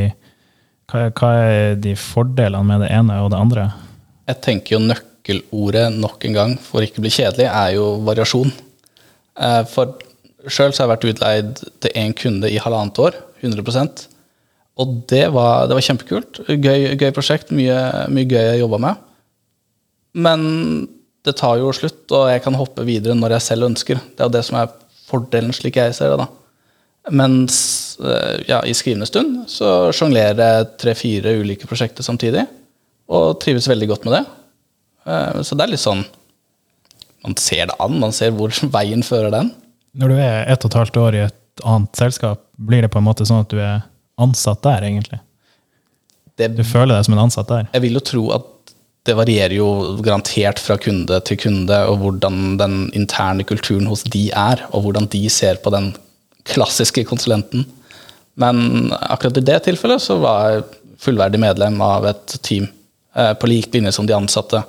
hva 0.90 1.06
er, 1.06 1.12
hva 1.14 1.30
er 1.38 1.76
de 1.80 1.94
fordelene 2.00 2.66
med 2.66 2.84
det 2.84 2.90
ene 2.96 3.20
og 3.24 3.30
det 3.32 3.40
andre? 3.40 3.68
Jeg 4.32 4.42
tenker 4.46 4.76
jo 4.76 4.82
nøkkelordet 4.88 5.86
nok 6.00 6.26
en 6.26 6.38
gang, 6.38 6.56
for 6.64 6.84
ikke 6.84 7.04
å 7.04 7.06
bli 7.06 7.14
kjedelig, 7.14 7.46
er 7.48 7.76
jo 7.76 7.92
variasjon. 8.08 8.54
Uh, 9.40 9.62
For 9.70 10.00
sjøl 10.48 10.72
har 10.72 10.82
jeg 10.82 10.94
vært 10.94 11.10
utleid 11.12 11.64
til 11.84 12.00
én 12.00 12.16
kunde 12.18 12.50
i 12.52 12.60
halvannet 12.64 13.04
år, 13.04 13.20
100 13.44 14.08
Og 14.80 14.94
det 15.12 15.26
var, 15.36 15.68
det 15.68 15.76
var 15.76 15.84
kjempekult. 15.84 16.40
Gøy, 16.48 16.94
gøy 17.00 17.12
prosjekt, 17.16 17.52
mye, 17.56 17.78
mye 18.14 18.28
gøy 18.30 18.40
jeg 18.54 18.62
jobba 18.62 18.80
med. 18.86 19.02
Men 20.16 20.42
det 21.28 21.36
tar 21.38 21.60
jo 21.60 21.72
slutt, 21.76 22.06
og 22.16 22.30
jeg 22.32 22.42
kan 22.46 22.56
hoppe 22.58 22.86
videre 22.88 23.18
når 23.18 23.36
jeg 23.38 23.46
selv 23.50 23.68
ønsker. 23.68 24.00
Det 24.16 24.24
er 24.24 24.30
jo 24.30 24.36
det 24.38 24.44
som 24.48 24.60
er 24.62 24.72
fordelen, 25.10 25.52
slik 25.56 25.78
jeg 25.82 25.96
ser 25.98 26.14
det. 26.14 26.24
da. 26.24 26.30
Mens 27.16 27.58
eh, 28.00 28.40
ja, 28.50 28.62
i 28.68 28.76
skrivende 28.78 29.08
stund 29.10 29.44
så 29.52 29.90
sjonglerer 29.96 30.40
jeg 30.40 30.70
tre-fire 30.84 31.36
ulike 31.42 31.68
prosjekter 31.70 32.06
samtidig, 32.06 32.46
og 33.10 33.40
trives 33.42 33.68
veldig 33.70 33.88
godt 33.92 34.08
med 34.08 34.16
det. 34.20 34.24
Eh, 35.10 35.42
Så 35.44 35.58
det 35.58 35.66
er 35.66 35.74
litt 35.74 35.82
sånn 35.84 36.04
Man 37.26 37.34
ser 37.40 37.66
det 37.68 37.76
an, 37.84 37.98
man 38.00 38.14
ser 38.16 38.32
hvor 38.32 38.54
veien 38.78 39.04
fører 39.04 39.34
den. 39.34 39.50
Når 40.00 40.12
du 40.14 40.20
er 40.24 40.46
ett 40.54 40.64
og 40.64 40.72
et 40.72 40.80
halvt 40.80 41.00
år 41.02 41.18
i 41.18 41.24
et 41.26 41.64
annet 41.68 42.00
selskap, 42.00 42.46
blir 42.56 42.86
det 42.86 42.92
på 42.94 43.02
en 43.02 43.08
måte 43.10 43.26
sånn 43.28 43.42
at 43.44 43.52
du 43.52 43.58
er 43.60 43.82
ansatt 44.20 44.62
der, 44.66 44.86
egentlig? 44.88 45.20
Det, 46.40 46.52
Du 46.56 46.64
føler 46.64 46.96
deg 46.96 47.06
som 47.08 47.16
en 47.18 47.26
ansatt 47.26 47.50
der? 47.52 47.68
jeg 47.74 47.82
vil 47.84 47.98
jo 48.00 48.06
tro 48.12 48.24
at 48.38 48.46
det 49.08 49.16
varierer 49.18 49.56
jo 49.56 49.68
garantert 50.06 50.60
fra 50.62 50.76
kunde 50.78 51.18
til 51.26 51.38
kunde, 51.40 51.78
og 51.90 51.98
hvordan 52.02 52.58
den 52.60 52.76
interne 52.94 53.46
kulturen 53.48 53.88
hos 53.90 54.04
de 54.04 54.28
er, 54.36 54.62
og 54.76 54.84
hvordan 54.86 55.08
de 55.10 55.24
ser 55.32 55.58
på 55.64 55.72
den 55.74 55.94
klassiske 56.46 57.06
konsulenten. 57.08 57.64
Men 58.40 58.92
akkurat 59.00 59.40
i 59.40 59.46
det 59.48 59.58
tilfellet 59.66 60.04
så 60.04 60.20
var 60.22 60.52
jeg 60.52 60.64
fullverdig 61.00 61.40
medlem 61.42 61.80
av 61.82 62.06
et 62.12 62.36
team 62.46 62.68
eh, 63.16 63.34
på 63.40 63.50
lik 63.50 63.72
linje 63.74 63.96
som 63.96 64.06
de 64.08 64.14
ansatte. 64.16 64.62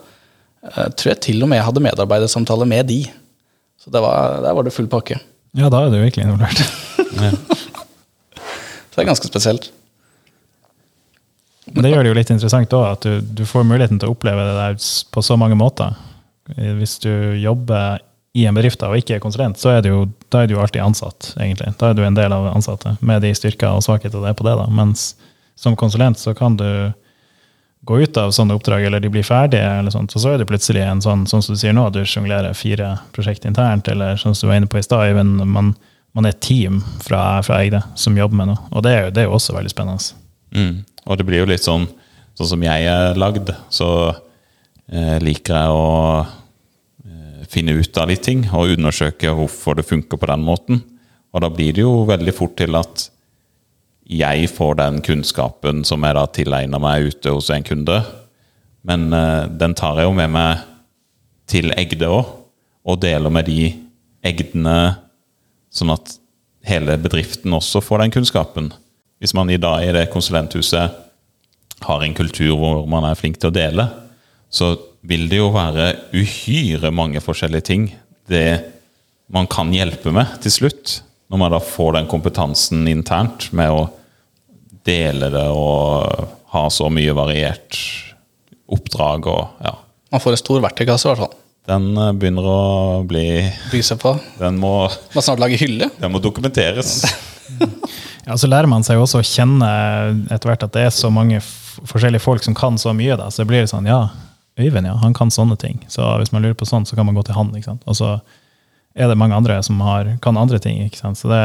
Jeg 0.62 0.94
tror 0.96 1.12
jeg 1.12 1.20
til 1.26 1.42
og 1.44 1.50
med 1.50 1.62
hadde 1.66 1.82
medarbeidersamtale 1.84 2.66
med 2.70 2.86
de. 2.90 3.00
Så 3.80 3.90
det 3.92 4.00
var, 4.04 4.40
der 4.44 4.56
var 4.56 4.66
det 4.66 4.74
full 4.76 4.88
pakke. 4.92 5.18
Ja, 5.58 5.68
da 5.72 5.84
er 5.84 5.90
du 5.92 5.98
virkelig 6.00 6.26
involvert. 6.26 6.60
Så 8.90 8.98
det 8.98 9.05
er 9.05 9.11
ganske 9.12 9.31
spesielt. 9.31 9.70
Men 11.70 11.85
det 11.87 11.92
gjør 11.92 12.03
det 12.03 12.11
jo 12.11 12.18
litt 12.18 12.31
interessant 12.35 12.72
òg, 12.74 12.87
at 12.96 13.07
du, 13.07 13.20
du 13.22 13.44
får 13.46 13.66
muligheten 13.68 14.00
til 14.00 14.11
å 14.11 14.14
oppleve 14.16 14.46
det 14.46 14.55
der 14.59 14.79
på 15.14 15.22
så 15.22 15.37
mange 15.38 15.59
måter. 15.59 15.94
Eh, 16.57 16.72
Hvis 16.81 16.98
du 17.03 17.11
jobber 17.38 18.00
i 18.35 18.44
en 18.46 18.55
bedrift 18.55 18.83
og 18.87 18.96
ikke 18.98 19.16
er 19.18 19.22
konsulent, 19.22 19.59
så 19.59 19.72
er 19.74 19.83
du 19.83 19.90
jo, 19.90 20.00
da 20.31 20.44
er 20.44 20.50
du 20.50 20.57
alltid 20.59 20.83
ansatt, 20.83 21.33
egentlig. 21.38 21.72
Da 21.79 21.90
er 21.90 21.98
du 21.98 22.05
en 22.07 22.18
del 22.18 22.35
av 22.35 22.46
ansatte, 22.53 22.96
med 23.03 23.22
de 23.22 23.33
styrker 23.35 23.74
og 23.74 23.85
svakheter 23.87 24.22
det 24.22 24.33
er 24.33 24.38
på 24.38 24.46
det. 24.46 24.57
da. 24.59 24.66
Mens 24.70 25.12
som 25.59 25.76
konsulent 25.79 26.18
så 26.18 26.35
kan 26.35 26.57
du 26.59 26.68
gå 27.88 27.98
ut 28.03 28.18
av 28.20 28.31
sånne 28.37 28.55
oppdrag, 28.55 28.85
eller 28.87 29.00
de 29.03 29.11
blir 29.12 29.24
ferdige, 29.26 29.66
eller 29.81 29.92
sånt, 29.94 30.12
og 30.14 30.22
så 30.22 30.35
er 30.35 30.42
det 30.42 30.48
plutselig 30.50 30.83
en 30.85 31.00
sånn, 31.03 31.24
sånn 31.31 31.42
som 31.42 31.57
du 31.57 31.61
sier 31.61 31.74
nå, 31.74 31.87
du 31.94 32.03
sjonglerer 32.05 32.55
fire 32.57 32.92
prosjekt 33.16 33.46
internt, 33.48 33.88
eller 33.88 34.20
sånn 34.20 34.37
som 34.37 34.46
du 34.46 34.50
var 34.53 34.61
inne 34.61 34.70
på 34.70 34.79
i 34.79 34.85
stad, 34.85 35.11
Øyvind, 35.11 35.40
man, 35.48 35.72
man 36.16 36.27
er 36.27 36.35
et 36.35 36.42
team 36.42 36.81
fra, 37.05 37.40
fra 37.46 37.61
Egde 37.62 37.83
som 37.99 38.18
jobber 38.18 38.40
med 38.40 38.51
noe. 38.53 38.62
Og 38.75 38.85
det 38.85 38.92
er 38.94 39.03
jo, 39.05 39.12
det 39.14 39.23
er 39.23 39.29
jo 39.29 39.37
også 39.38 39.55
veldig 39.57 39.73
spennende. 39.73 40.16
Mm. 40.57 40.81
Og 41.07 41.18
det 41.18 41.27
blir 41.29 41.44
jo 41.44 41.51
litt 41.51 41.66
sånn 41.66 41.88
Sånn 42.38 42.55
som 42.55 42.62
jeg 42.64 42.87
er 42.88 43.18
lagd, 43.20 43.51
så 43.68 43.87
eh, 44.88 45.18
liker 45.20 45.53
jeg 45.53 45.73
å 45.77 45.88
eh, 46.25 47.42
finne 47.53 47.75
ut 47.77 47.99
av 48.01 48.09
litt 48.09 48.23
ting 48.25 48.46
og 48.49 48.73
undersøke 48.79 49.35
hvorfor 49.37 49.77
det 49.77 49.85
funker 49.85 50.16
på 50.16 50.29
den 50.31 50.46
måten. 50.46 50.81
Og 51.35 51.44
da 51.44 51.51
blir 51.53 51.75
det 51.77 51.85
jo 51.85 52.07
veldig 52.09 52.33
fort 52.33 52.55
til 52.57 52.79
at 52.79 53.11
jeg 54.09 54.49
får 54.51 54.79
den 54.81 55.03
kunnskapen 55.05 55.85
som 55.85 56.07
jeg 56.07 56.16
da 56.16 56.25
tilegner 56.33 56.81
meg 56.83 57.11
ute 57.12 57.35
hos 57.35 57.51
en 57.53 57.66
kunde. 57.66 58.01
Men 58.88 59.11
eh, 59.12 59.44
den 59.61 59.77
tar 59.77 60.01
jeg 60.01 60.09
jo 60.09 60.16
med 60.16 60.33
meg 60.33 60.64
til 61.51 61.75
Egde 61.77 62.09
òg, 62.09 62.37
og 62.88 63.03
deler 63.03 63.33
med 63.35 63.51
de 63.51 63.75
Egdene, 64.25 64.79
sånn 65.70 65.92
at 65.94 66.16
hele 66.66 66.96
bedriften 67.00 67.54
også 67.56 67.83
får 67.85 68.04
den 68.04 68.14
kunnskapen. 68.14 68.70
Hvis 69.20 69.35
man 69.37 69.50
i 69.52 69.61
dag 69.61 69.85
i 69.85 69.94
det 69.94 70.09
konsulenthuset 70.12 70.98
har 71.87 72.04
en 72.04 72.16
kultur 72.16 72.54
hvor 72.59 72.87
man 72.90 73.06
er 73.09 73.18
flink 73.18 73.38
til 73.40 73.50
å 73.50 73.56
dele, 73.56 73.87
så 74.50 74.74
vil 75.06 75.28
det 75.30 75.38
jo 75.40 75.52
være 75.54 75.92
uhyre 76.12 76.90
mange 76.92 77.22
forskjellige 77.24 77.68
ting 77.70 77.87
det 78.30 78.61
man 79.30 79.46
kan 79.50 79.70
hjelpe 79.72 80.12
med 80.12 80.40
til 80.44 80.52
slutt. 80.52 81.00
Når 81.30 81.40
man 81.40 81.54
da 81.54 81.61
får 81.62 81.94
den 81.96 82.11
kompetansen 82.11 82.88
internt 82.90 83.48
med 83.56 83.70
å 83.70 83.85
dele 84.87 85.30
det 85.33 85.46
og 85.54 86.26
ha 86.50 86.64
så 86.72 86.88
mye 86.90 87.14
variert 87.14 87.78
oppdrag 88.70 89.28
og 89.30 89.62
ja. 89.62 89.76
Man 90.11 90.22
får 90.22 90.35
en 90.35 90.40
stor 90.40 90.62
verktøykasse, 90.64 91.06
i 91.06 91.11
hvert 91.12 91.22
fall. 91.22 91.37
Den 91.68 91.90
eh, 91.96 92.12
begynner 92.16 92.46
å 92.49 92.61
bli 93.09 93.25
By 93.73 93.83
seg 93.85 93.99
på. 94.03 94.14
Den 94.40 94.57
må, 94.62 94.88
Må 95.14 95.23
snart 95.25 95.42
lage 95.42 95.59
hylle. 95.61 95.90
den 96.01 96.12
må 96.14 96.23
dokumenteres. 96.23 97.01
Ja, 98.27 98.37
Så 98.38 98.46
lærer 98.46 98.68
man 98.68 98.85
seg 98.87 98.94
jo 98.99 99.03
også 99.07 99.23
å 99.23 99.27
kjenne 99.27 99.66
etter 100.31 100.51
hvert 100.51 100.62
at 100.62 100.75
det 100.77 100.83
er 100.87 100.92
så 100.94 101.09
mange 101.11 101.38
f 101.40 101.81
forskjellige 101.88 102.23
folk 102.23 102.44
som 102.44 102.55
kan 102.55 102.77
så 102.79 102.92
mye. 102.94 103.16
da, 103.16 103.31
Så 103.33 103.46
blir 103.49 103.64
det 103.64 103.70
sånn 103.73 103.88
ja, 103.88 104.11
Øyvind 104.61 104.87
ja, 104.87 104.92
han 105.01 105.14
kan 105.16 105.33
sånne 105.33 105.57
ting. 105.59 105.79
Så 105.90 106.05
hvis 106.20 106.31
man 106.31 106.44
lurer 106.44 106.55
på 106.55 106.68
sånn, 106.68 106.85
så 106.87 106.94
kan 106.99 107.09
man 107.09 107.16
gå 107.16 107.25
til 107.27 107.35
han. 107.35 107.49
ikke 107.57 107.70
sant? 107.70 107.83
Og 107.88 107.96
så 107.96 108.11
er 108.94 109.09
det 109.09 109.16
mange 109.18 109.35
andre 109.35 109.57
som 109.66 109.81
har, 109.83 110.12
kan 110.23 110.37
andre 110.38 110.61
ting. 110.62 110.83
ikke 110.85 111.01
sant? 111.01 111.18
Så 111.18 111.31
det, 111.33 111.40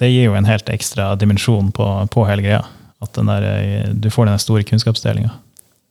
det 0.00 0.12
gir 0.14 0.28
jo 0.30 0.36
en 0.38 0.46
helt 0.48 0.70
ekstra 0.72 1.10
dimensjon 1.18 1.72
på, 1.74 1.88
på 2.14 2.24
hele 2.30 2.46
greia. 2.46 2.62
At 3.04 3.12
den 3.18 3.28
der, 3.28 3.48
eh, 3.50 3.90
du 3.92 4.08
får 4.14 4.30
den 4.30 4.38
store 4.40 4.64
kunnskapsdelinga. 4.70 5.34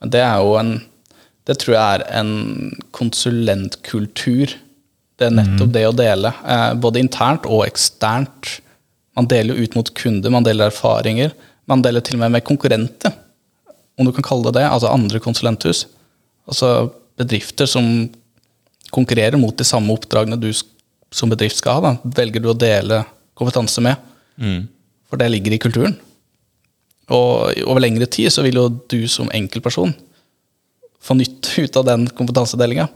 Men 0.02 0.14
det 0.16 0.24
er 0.24 0.40
jo 0.42 0.56
en 0.62 0.74
Det 1.48 1.58
tror 1.60 1.76
jeg 1.76 2.00
er 2.00 2.04
en 2.22 2.34
konsulentkultur. 2.96 4.54
Det 5.20 5.28
er 5.28 5.36
nettopp 5.36 5.74
det 5.76 5.84
å 5.88 5.96
dele, 5.96 6.32
eh, 6.48 6.74
både 6.74 7.02
internt 7.04 7.46
og 7.46 7.66
eksternt. 7.68 8.60
Man 9.16 9.28
deler 9.30 9.54
jo 9.54 9.64
ut 9.64 9.76
mot 9.76 9.94
kunder, 9.94 10.32
man 10.32 10.46
deler 10.46 10.72
erfaringer. 10.72 11.34
Man 11.68 11.84
deler 11.84 12.02
til 12.02 12.16
og 12.16 12.24
med 12.24 12.32
med 12.32 12.44
konkurrenter, 12.44 13.14
om 14.00 14.06
du 14.06 14.12
kan 14.12 14.24
kalle 14.24 14.50
det 14.50 14.60
det. 14.60 14.70
Altså 14.70 14.92
andre 14.92 15.20
konsulenthus. 15.20 15.86
Altså 16.48 16.92
bedrifter 17.18 17.66
som 17.70 18.10
konkurrerer 18.92 19.38
mot 19.40 19.56
de 19.56 19.64
samme 19.64 19.94
oppdragene 19.94 20.40
du 20.40 20.52
som 21.12 21.30
bedrift 21.30 21.58
skal 21.58 21.78
ha. 21.78 21.82
Da. 21.82 22.12
Velger 22.24 22.42
du 22.42 22.50
å 22.50 22.58
dele 22.58 23.04
kompetanse 23.38 23.82
med. 23.82 23.96
For 25.10 25.18
det 25.18 25.30
ligger 25.30 25.54
i 25.54 25.62
kulturen. 25.62 25.96
Og 27.10 27.54
over 27.68 27.84
lengre 27.84 28.08
tid 28.08 28.32
så 28.32 28.42
vil 28.42 28.56
jo 28.56 28.70
du 28.90 29.08
som 29.08 29.30
enkeltperson 29.30 29.94
få 31.04 31.18
nytt 31.20 31.54
ut 31.64 31.80
av 31.80 31.88
den 31.90 32.08
kompetansedelinga. 32.08 32.88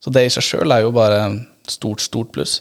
Så 0.00 0.12
det 0.14 0.24
i 0.26 0.32
seg 0.32 0.46
sjøl 0.46 0.72
er 0.72 0.86
jo 0.86 0.94
bare 0.96 1.24
stort, 1.68 2.00
stort 2.00 2.32
pluss. 2.32 2.60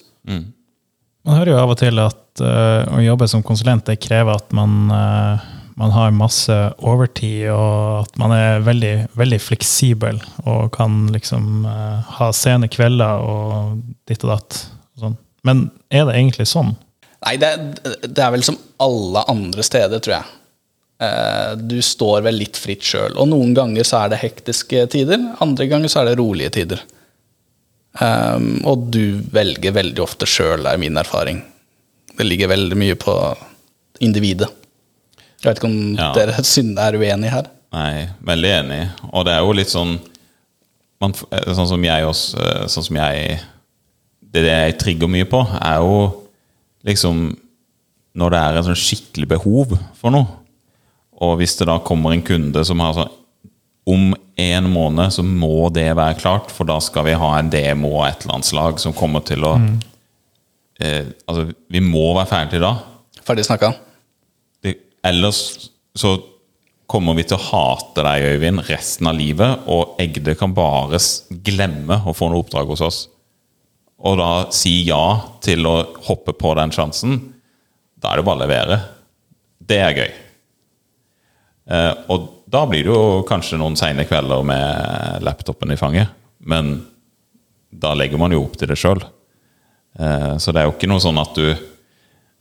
Man 1.25 1.37
hører 1.37 1.53
jo 1.53 1.61
av 1.61 1.71
og 1.73 1.79
til 1.79 2.01
at 2.03 2.43
uh, 2.43 2.83
å 2.95 2.99
jobbe 3.03 3.27
som 3.31 3.43
konsulent 3.45 3.87
det 3.87 3.99
krever 4.03 4.35
at 4.39 4.51
man, 4.55 4.91
uh, 4.91 5.39
man 5.79 5.93
har 5.95 6.15
masse 6.15 6.55
overtid, 6.79 7.47
og 7.53 8.05
at 8.05 8.19
man 8.19 8.33
er 8.35 8.65
veldig, 8.65 8.93
veldig 9.19 9.39
fleksibel 9.43 10.19
og 10.45 10.71
kan 10.75 11.05
liksom 11.13 11.67
uh, 11.67 12.03
ha 12.19 12.29
sene 12.35 12.71
kvelder 12.71 13.23
og 13.23 13.79
ditt 14.09 14.23
og 14.27 14.35
datt. 14.35 14.61
Og 14.95 15.05
sånn. 15.05 15.17
Men 15.47 15.67
er 15.87 16.07
det 16.09 16.17
egentlig 16.19 16.49
sånn? 16.51 16.75
Nei, 17.25 17.35
det, 17.39 17.51
det 18.07 18.23
er 18.23 18.31
vel 18.35 18.45
som 18.47 18.59
alle 18.79 19.23
andre 19.31 19.63
steder, 19.65 19.99
tror 20.03 20.19
jeg. 20.21 20.38
Eh, 20.99 21.55
Du 21.55 21.77
står 21.81 22.21
vel 22.25 22.35
litt 22.41 22.57
fritt 22.59 22.81
sjøl. 22.83 23.15
Og 23.17 23.27
noen 23.31 23.53
ganger 23.55 23.83
så 23.87 24.03
er 24.05 24.09
det 24.13 24.19
hektiske 24.23 24.85
tider, 24.91 25.21
andre 25.41 25.67
ganger 25.71 25.87
så 25.91 26.01
er 26.01 26.09
det 26.11 26.17
rolige 26.19 26.49
tider. 26.59 26.81
Um, 27.99 28.59
og 28.69 28.83
du 28.93 29.17
velger 29.33 29.73
veldig 29.73 29.99
ofte 30.03 30.27
sjøl, 30.29 30.67
er 30.69 30.77
min 30.77 30.95
erfaring. 31.01 31.41
det 32.19 32.25
ligger 32.27 32.49
veldig 32.51 32.75
mye 32.77 32.95
på 32.99 33.13
individet. 34.03 34.49
Jeg 35.41 35.45
vet 35.47 35.57
ikke 35.57 35.69
om 35.69 35.95
Ja. 35.95 36.11
dere 36.13 36.43
synd 36.43 36.77
er 36.77 36.93
uenige 36.99 37.31
her. 37.31 37.45
Nei, 37.73 38.09
veldig 38.21 38.49
enig. 38.59 38.89
Og 39.13 39.23
det 39.25 39.33
er 39.33 39.39
jo 39.39 39.53
litt 39.53 39.69
sånn 39.71 39.99
man, 41.01 41.13
eh, 41.31 41.53
Sånn 41.53 41.67
som 41.67 41.81
jeg 41.83 42.03
også 42.03 42.37
eh, 42.39 42.65
Sånn 42.67 42.83
som 42.83 42.95
jeg 42.97 43.39
Det, 44.21 44.41
det 44.43 44.51
jeg 44.51 44.77
trigger 44.79 45.07
mye 45.07 45.23
på, 45.25 45.39
er 45.61 45.77
jo 45.77 46.25
liksom 46.85 47.37
Når 48.17 48.29
det 48.31 48.39
er 48.39 48.57
en 48.57 48.63
sånn 48.63 48.75
skikkelig 48.75 49.27
behov 49.29 49.77
for 49.95 50.11
noe, 50.11 50.27
og 51.19 51.37
hvis 51.39 51.57
det 51.59 51.67
da 51.69 51.79
kommer 51.83 52.15
en 52.15 52.23
kunde 52.25 52.63
som 52.67 52.81
har 52.83 52.95
sånn 52.97 53.15
Om 53.89 54.13
en 54.39 54.67
måned 54.69 55.11
så 55.15 55.23
må 55.25 55.69
det 55.73 55.87
være 55.97 56.19
klart, 56.19 56.51
for 56.53 56.67
da 56.69 56.77
skal 56.83 57.07
vi 57.07 57.15
ha 57.17 57.29
en 57.39 57.49
demo 57.49 57.95
av 57.99 58.09
et 58.09 58.23
eller 58.23 58.37
annet 58.37 58.49
slag 58.49 58.79
som 58.79 58.93
kommer 58.95 59.23
til 59.25 59.43
å 59.47 59.55
eh, 60.79 61.09
Altså, 61.25 61.47
vi 61.67 61.81
må 61.83 62.11
være 62.13 62.29
ferdig 62.29 62.61
da. 62.63 62.75
Ferdig 63.25 63.47
snakka. 63.47 63.71
Det, 64.63 64.75
ellers 65.09 65.71
så 65.97 66.13
kommer 66.89 67.17
vi 67.17 67.25
til 67.29 67.37
å 67.37 67.47
hate 67.49 68.05
deg, 68.05 68.27
Øyvind, 68.35 68.63
resten 68.69 69.09
av 69.09 69.17
livet, 69.17 69.65
og 69.69 69.99
Egde 70.01 70.37
kan 70.37 70.53
bare 70.57 71.01
glemme 71.45 71.99
å 72.05 72.15
få 72.17 72.29
noe 72.31 72.43
oppdrag 72.45 72.71
hos 72.71 72.85
oss. 72.85 73.01
Og 73.99 74.17
da 74.21 74.31
si 74.55 74.79
ja 74.87 75.03
til 75.43 75.67
å 75.67 75.75
hoppe 76.07 76.33
på 76.37 76.53
den 76.57 76.71
sjansen. 76.73 77.19
Da 77.99 78.13
er 78.13 78.21
det 78.21 78.29
bare 78.29 78.39
å 78.39 78.45
levere. 78.45 78.79
Det 79.59 79.79
er 79.83 79.97
gøy. 79.97 80.11
Eh, 81.69 81.93
og 82.09 82.29
da 82.49 82.63
blir 82.69 82.85
det 82.85 82.93
jo 82.93 83.23
kanskje 83.29 83.59
noen 83.61 83.77
seine 83.77 84.07
kvelder 84.09 84.45
med 84.47 85.25
laptopen 85.25 85.71
i 85.73 85.77
fanget, 85.77 86.09
men 86.39 86.79
da 87.69 87.93
legger 87.93 88.21
man 88.21 88.33
jo 88.33 88.41
opp 88.47 88.57
til 88.57 88.71
det 88.71 88.79
sjøl. 88.79 89.01
Eh, 89.99 90.33
så 90.41 90.53
det 90.53 90.63
er 90.63 90.69
jo 90.69 90.75
ikke 90.75 90.89
noe 90.89 91.03
sånn 91.03 91.21
at 91.21 91.37
du 91.37 91.49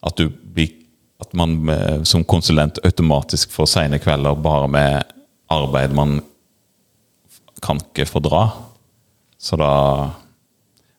at 0.07 0.15
du 0.15 0.29
blir 0.31 0.77
at 1.19 1.33
man 1.35 1.69
eh, 1.69 2.03
som 2.07 2.23
konsulent 2.25 2.79
automatisk 2.87 3.51
får 3.51 3.67
seine 3.67 3.99
kvelder 3.99 4.39
bare 4.39 4.69
med 4.71 5.15
arbeid 5.51 5.95
man 5.97 6.21
kan 7.65 7.81
ikke 7.83 8.07
fordra. 8.07 8.45
Så 9.39 9.59
da 9.59 10.11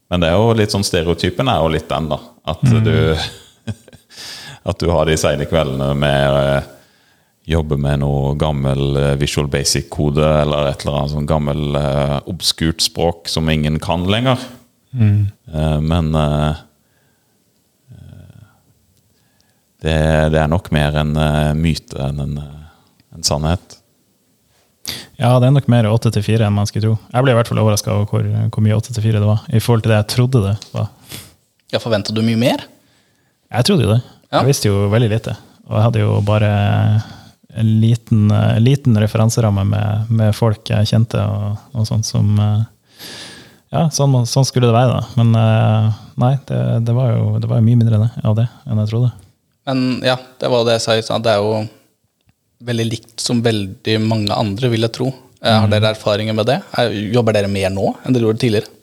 Men 0.10 0.24
det 0.24 0.32
er 0.32 0.40
jo 0.42 0.56
litt 0.58 0.74
sånn 0.74 0.84
stereotypen 0.84 1.48
er 1.48 1.60
jo 1.62 1.70
litt 1.70 1.88
den, 1.90 2.08
da. 2.10 2.18
At 2.50 2.64
du 2.66 3.16
At 4.70 4.80
du 4.82 4.90
har 4.92 5.06
de 5.06 5.16
seine 5.18 5.46
kveldene 5.48 5.94
med 5.96 6.79
eh, 7.50 7.54
jobbe 7.54 7.78
med 7.82 8.02
noe 8.04 8.36
gammel 8.40 8.98
eh, 8.98 9.16
Visual 9.20 9.50
Basic-kode 9.52 10.26
eller 10.44 10.70
et 10.70 10.86
eller 10.86 11.00
annet 11.00 11.14
sånn 11.16 11.30
gammel 11.30 11.76
uh, 11.76 12.20
obskurt 12.30 12.84
språk 12.86 13.30
som 13.32 13.50
ingen 13.50 13.80
kan 13.82 14.06
lenger. 14.10 14.40
Eh, 14.94 15.80
men 15.82 16.14
uh, 16.16 16.54
det, 19.82 19.98
det 20.34 20.40
er 20.40 20.50
nok 20.52 20.72
mer 20.76 20.98
en 21.00 21.14
myte 21.60 22.00
enn 22.10 22.24
en, 22.26 22.40
en 23.16 23.24
sannhet. 23.26 23.78
Ja, 25.20 25.36
det 25.40 25.50
er 25.50 25.54
nok 25.56 25.68
mer 25.72 25.88
8 25.90 26.12
til 26.16 26.24
4 26.26 26.48
enn 26.48 26.56
man 26.56 26.68
skulle 26.68 26.88
tro. 26.88 26.96
Jeg 27.12 27.26
ble 27.26 27.34
i 27.34 27.38
hvert 27.38 27.50
fall 27.52 27.62
overraska 27.62 27.94
over 27.94 28.10
hvor, 28.10 28.28
hvor 28.54 28.66
mye 28.66 28.78
8 28.78 28.96
til 28.96 29.06
4 29.06 29.22
det 29.22 29.28
var, 29.28 29.46
i 29.52 29.62
forhold 29.64 29.86
til 29.86 29.94
det 29.94 30.00
jeg 30.00 30.12
trodde 30.16 30.44
det 30.48 30.56
var. 30.74 30.90
Ja, 31.70 31.82
Forventa 31.82 32.16
du 32.16 32.24
mye 32.26 32.40
mer? 32.40 32.66
Jeg 33.54 33.68
trodde 33.68 33.86
jo 33.86 33.94
det. 33.94 34.02
Ja. 34.30 34.42
Jeg 34.42 34.50
visste 34.50 34.72
jo 34.72 34.88
veldig 34.92 35.10
lite. 35.12 35.36
Og 35.70 35.78
jeg 35.78 35.86
hadde 35.86 36.02
jo 36.02 36.18
bare 36.26 36.50
en 37.54 37.70
liten, 37.82 38.28
eh, 38.32 38.60
liten 38.62 38.98
referanseramme 39.02 39.64
med, 39.66 40.12
med 40.14 40.36
folk 40.38 40.70
jeg 40.70 40.90
kjente, 40.92 41.22
og, 41.24 41.58
og 41.74 41.88
sånt 41.90 42.06
som 42.06 42.36
eh, 42.40 42.60
Ja, 43.70 43.84
sånn, 43.94 44.16
sånn 44.26 44.48
skulle 44.50 44.70
det 44.70 44.74
være, 44.74 44.96
da. 44.98 45.18
Men 45.20 45.36
eh, 45.38 45.98
nei, 46.22 46.32
det, 46.50 46.60
det, 46.88 46.94
var 46.98 47.12
jo, 47.14 47.26
det 47.42 47.50
var 47.50 47.60
jo 47.60 47.66
mye 47.68 47.78
mindre 47.78 48.00
det, 48.02 48.10
av 48.26 48.38
det 48.40 48.48
enn 48.66 48.82
jeg 48.82 48.90
trodde. 48.94 49.12
Men 49.70 49.84
ja, 50.06 50.16
det 50.42 50.50
var 50.50 50.66
det 50.66 50.80
jeg 50.80 50.86
sa 50.88 50.96
i 50.98 51.04
stad. 51.06 51.26
Det 51.26 51.36
er 51.36 51.44
jo 51.44 51.60
veldig 52.66 52.86
likt 52.90 53.22
som 53.22 53.44
veldig 53.46 54.00
mange 54.02 54.34
andre, 54.34 54.72
vil 54.74 54.88
jeg 54.88 54.96
tro. 54.98 55.12
Har 55.46 55.70
dere 55.72 55.94
erfaringer 55.94 56.36
med 56.36 56.50
det? 56.50 56.58
Er- 56.76 56.96
Jobber 57.14 57.38
dere 57.38 57.48
mer 57.48 57.70
nå 57.72 57.94
enn 58.04 58.16
dere 58.16 58.26
gjorde 58.26 58.42
tidligere? 58.42 58.74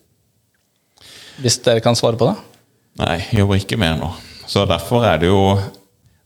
Hvis 1.42 1.58
dere 1.66 1.82
kan 1.84 1.98
svare 1.98 2.16
på 2.16 2.30
det? 2.30 2.36
Nei, 3.02 3.16
jeg 3.26 3.42
jobber 3.42 3.58
ikke 3.60 3.76
mer 3.80 3.98
nå. 4.00 4.08
Så 4.48 4.62
derfor 4.70 5.04
er 5.04 5.18
det 5.20 5.28
jo 5.28 5.40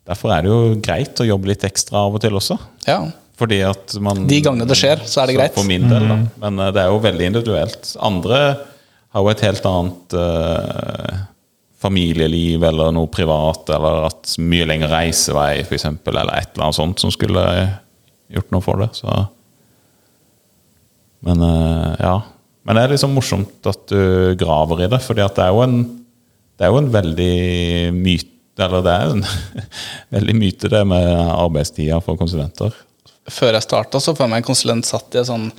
Derfor 0.09 0.33
er 0.35 0.45
det 0.45 0.51
jo 0.53 0.77
greit 0.83 1.21
å 1.21 1.27
jobbe 1.29 1.51
litt 1.53 1.65
ekstra 1.69 2.07
av 2.07 2.17
og 2.17 2.23
til 2.23 2.39
også. 2.39 2.57
Ja. 2.87 3.03
Fordi 3.41 3.61
at 3.65 3.97
man 4.05 4.27
De 4.29 4.41
gangene 4.45 4.69
det 4.69 4.77
skjer, 4.79 5.03
så 5.09 5.23
er 5.23 5.31
det 5.31 5.39
greit. 5.39 5.57
For 5.57 5.69
min 5.69 5.87
del, 5.89 6.07
da. 6.09 6.19
Men 6.43 6.61
eh, 6.61 6.73
det 6.77 6.83
er 6.83 6.93
jo 6.93 7.03
veldig 7.05 7.29
individuelt. 7.31 7.93
Andre 8.05 8.41
har 9.11 9.25
jo 9.25 9.31
et 9.33 9.43
helt 9.43 9.65
annet 9.67 10.15
uh, 10.15 11.23
familieliv 11.83 12.63
eller 12.69 12.93
noe 12.95 13.11
privat, 13.11 13.73
eller 13.75 14.05
at 14.07 14.37
mye 14.39 14.69
lengre 14.71 14.91
reisevei, 14.93 15.65
f.eks., 15.65 15.89
eller 15.89 16.31
et 16.37 16.53
eller 16.53 16.67
annet 16.69 16.79
sånt 16.79 17.03
som 17.03 17.11
skulle 17.11 17.43
gjort 18.31 18.53
noe 18.55 18.63
for 18.63 18.85
det. 18.85 18.93
Så 19.01 19.17
Men 21.27 21.43
uh, 21.43 21.97
ja. 21.99 22.15
Men 22.69 22.77
det 22.77 22.85
er 22.85 22.93
liksom 22.95 23.17
morsomt 23.17 23.67
at 23.67 23.83
du 23.91 24.37
graver 24.39 24.85
i 24.85 24.91
det, 24.93 25.01
fordi 25.03 25.25
det 25.25 25.47
er 25.47 25.51
jo 25.57 25.65
en 25.65 25.81
det 26.61 26.67
er 26.67 26.75
jo 26.75 26.81
en 26.83 26.93
veldig 26.93 27.35
myte 27.97 28.40
Eller 28.61 28.85
det 28.87 28.95
er 28.95 29.17
en 29.17 29.27
veldig 30.17 30.37
myte, 30.39 30.71
det 30.73 30.85
med 30.89 31.11
arbeidstida 31.33 32.01
for 32.05 32.21
konsulenter. 32.21 32.75
Før 33.31 33.55
jeg 33.55 33.67
starta, 33.67 34.01
så 34.03 34.15
får 34.17 34.27
jeg 34.27 34.33
meg 34.33 34.43
en 34.43 34.49
konsulent 34.49 34.89
satt 34.89 35.15
i 35.15 35.23
et 35.23 35.29
sånn 35.31 35.51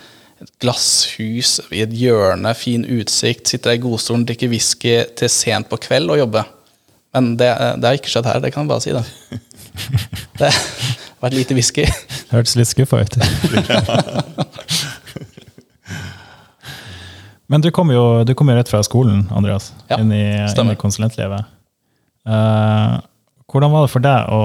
et 0.41 0.49
glasshus 0.63 1.59
i 1.69 1.83
et 1.83 1.91
hjørne, 1.93 2.49
fin 2.57 2.81
utsikt, 2.89 3.45
sitter 3.51 3.75
i 3.75 3.81
godstolen, 3.83 4.23
drikker 4.25 4.49
whisky 4.49 4.95
til 5.19 5.29
sent 5.29 5.69
på 5.69 5.77
kveld 5.83 6.09
og 6.09 6.17
jobber. 6.17 6.49
Men 7.13 7.35
det, 7.37 7.51
det 7.77 7.85
har 7.85 7.99
ikke 7.99 8.09
skjedd 8.09 8.25
her, 8.25 8.41
det 8.41 8.49
kan 8.55 8.65
jeg 8.65 8.71
bare 8.71 8.81
si. 8.81 8.91
Det, 8.95 9.03
det 10.41 10.49
har 10.49 11.21
vært 11.21 11.37
lite 11.37 11.57
whisky. 11.57 11.85
Hørtes 12.31 12.57
litt 12.57 12.71
skuffa 12.71 13.03
ut. 13.03 13.13
Men 17.51 17.59
du 17.59 17.67
kom, 17.75 17.91
jo, 17.91 18.23
du 18.23 18.31
kom 18.39 18.47
jo 18.47 18.55
rett 18.55 18.69
fra 18.71 18.79
skolen, 18.87 19.25
Andreas, 19.35 19.73
Ja, 19.89 19.97
inn, 19.99 20.11
i, 20.15 20.23
inn 20.39 20.71
i 20.71 20.75
konsulentlivet. 20.79 21.43
Eh, 22.27 22.95
hvordan 23.51 23.71
var 23.73 23.85
det 23.87 23.91
for 23.91 24.03
deg 24.05 24.29
å, 24.31 24.41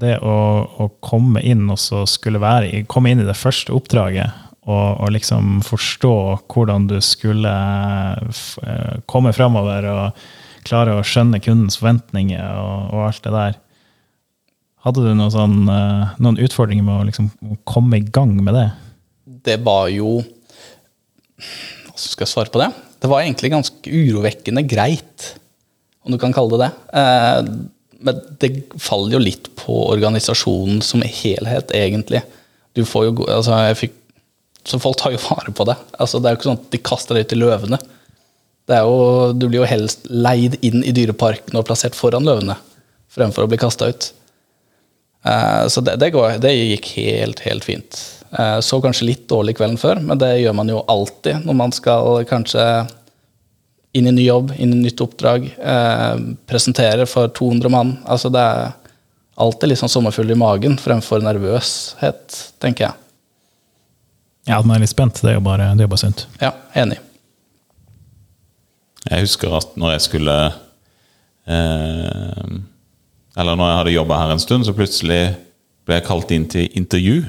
det 0.00 0.14
å, 0.24 0.36
å 0.80 0.86
komme 1.04 1.42
inn 1.44 1.66
og 1.72 1.78
så 1.82 2.04
skulle 2.08 2.40
være, 2.40 2.84
komme 2.88 3.10
inn 3.12 3.20
i 3.24 3.26
det 3.28 3.34
første 3.36 3.74
oppdraget 3.76 4.42
og, 4.66 5.02
og 5.04 5.10
liksom 5.14 5.58
forstå 5.66 6.12
hvordan 6.54 6.86
du 6.90 6.96
skulle 7.04 7.52
f- 8.30 8.56
eh, 8.64 8.96
komme 9.10 9.34
framover 9.36 9.86
og 9.92 10.24
klare 10.66 10.96
å 10.98 11.04
skjønne 11.06 11.38
kundens 11.44 11.76
forventninger 11.78 12.42
og, 12.62 12.88
og 12.96 13.04
alt 13.10 13.22
det 13.26 13.34
der? 13.36 13.58
Hadde 14.86 15.02
du 15.04 15.10
noen, 15.18 15.30
sånn, 15.34 15.60
eh, 15.70 16.16
noen 16.22 16.40
utfordringer 16.46 16.86
med 16.86 17.00
å 17.02 17.06
liksom 17.10 17.30
komme 17.68 18.00
i 18.00 18.06
gang 18.06 18.34
med 18.40 18.54
det? 18.56 18.68
det 19.46 19.60
var 19.66 19.88
jo 19.92 20.20
Hvordan 21.36 22.00
skal 22.00 22.24
jeg 22.26 22.30
svare 22.32 22.52
på 22.54 22.60
det? 22.62 22.70
Det 23.02 23.08
var 23.10 23.22
egentlig 23.22 23.50
ganske 23.52 23.90
urovekkende 23.92 24.62
greit, 24.68 25.26
om 26.06 26.14
du 26.14 26.18
kan 26.22 26.34
kalle 26.34 26.54
det 26.56 26.66
det. 26.66 27.00
Eh, 27.00 27.50
men 28.06 28.18
det 28.42 28.50
faller 28.82 29.16
jo 29.16 29.22
litt 29.22 29.48
på 29.58 29.76
organisasjonen 29.90 30.82
som 30.84 31.02
helhet, 31.02 31.72
egentlig. 31.74 32.22
Du 32.76 32.84
får 32.86 33.08
jo, 33.08 33.14
altså 33.32 33.56
jeg 33.66 33.78
fikk, 33.80 33.94
så 34.66 34.78
folk 34.82 34.98
tar 35.00 35.14
jo 35.14 35.22
vare 35.24 35.52
på 35.56 35.66
det. 35.68 35.76
Altså 35.98 36.20
det 36.20 36.28
er 36.28 36.34
jo 36.34 36.40
ikke 36.40 36.50
sånn 36.50 36.60
at 36.60 36.72
de 36.74 36.82
kaster 36.90 37.16
deg 37.16 37.26
ut 37.26 37.34
i 37.36 37.40
løvene. 37.40 37.78
Det 38.66 38.76
er 38.76 38.84
jo, 38.84 39.32
du 39.32 39.46
blir 39.46 39.62
jo 39.62 39.70
helst 39.70 40.08
leid 40.10 40.58
inn 40.66 40.82
i 40.82 40.94
dyreparken 40.94 41.56
og 41.58 41.66
plassert 41.68 41.96
foran 41.98 42.26
løvene, 42.26 42.58
fremfor 43.14 43.46
å 43.46 43.50
bli 43.50 43.58
kasta 43.62 43.88
ut. 43.92 44.10
Eh, 45.24 45.64
Så 45.72 45.80
det, 45.86 45.96
det, 46.02 46.12
går, 46.14 46.38
det 46.42 46.52
gikk 46.54 46.92
helt, 46.98 47.42
helt 47.46 47.64
fint. 47.66 48.00
Eh, 48.34 48.58
Så 48.60 48.80
kanskje 48.82 49.08
litt 49.08 49.26
dårlig 49.30 49.56
kvelden 49.58 49.78
før, 49.80 50.02
men 50.02 50.18
det 50.18 50.34
gjør 50.42 50.56
man 50.58 50.70
jo 50.70 50.84
alltid 50.90 51.46
når 51.46 51.58
man 51.62 51.74
skal 51.74 52.26
kanskje 52.28 52.66
inn 53.96 54.08
i 54.10 54.14
ny 54.14 54.26
jobb, 54.26 54.52
inn 54.56 54.74
i 54.74 54.82
nytt 54.84 55.00
oppdrag, 55.04 55.46
eh, 55.56 56.18
presentere 56.48 57.06
for 57.08 57.32
200 57.34 57.72
mann. 57.72 57.96
Altså 58.04 58.30
det 58.32 58.42
er 58.42 58.74
alltid 59.40 59.70
litt 59.72 59.80
sånn 59.80 59.92
sommerfugl 59.92 60.32
i 60.32 60.38
magen 60.38 60.78
fremfor 60.80 61.24
nervøshet, 61.24 62.38
tenker 62.62 62.88
jeg. 62.88 63.02
Ja, 64.46 64.60
at 64.60 64.66
man 64.68 64.76
er 64.76 64.84
litt 64.84 64.94
spent, 64.94 65.18
det 65.22 65.32
er 65.32 65.40
jo 65.40 65.44
bare, 65.44 65.72
det 65.74 65.86
er 65.86 65.90
bare 65.90 66.04
sunt. 66.04 66.26
Ja, 66.40 66.52
enig. 66.78 67.00
Jeg 69.06 69.26
husker 69.26 69.56
at 69.58 69.74
når 69.78 69.96
jeg 69.96 70.04
skulle 70.08 70.36
eh, 71.46 72.54
Eller 73.36 73.58
når 73.58 73.68
jeg 73.68 73.76
hadde 73.78 73.92
jobba 73.94 74.18
her 74.18 74.32
en 74.34 74.42
stund, 74.42 74.66
så 74.66 74.74
plutselig 74.74 75.20
ble 75.86 75.98
jeg 75.98 76.06
kalt 76.08 76.32
inn 76.34 76.46
til 76.50 76.70
intervju. 76.78 77.20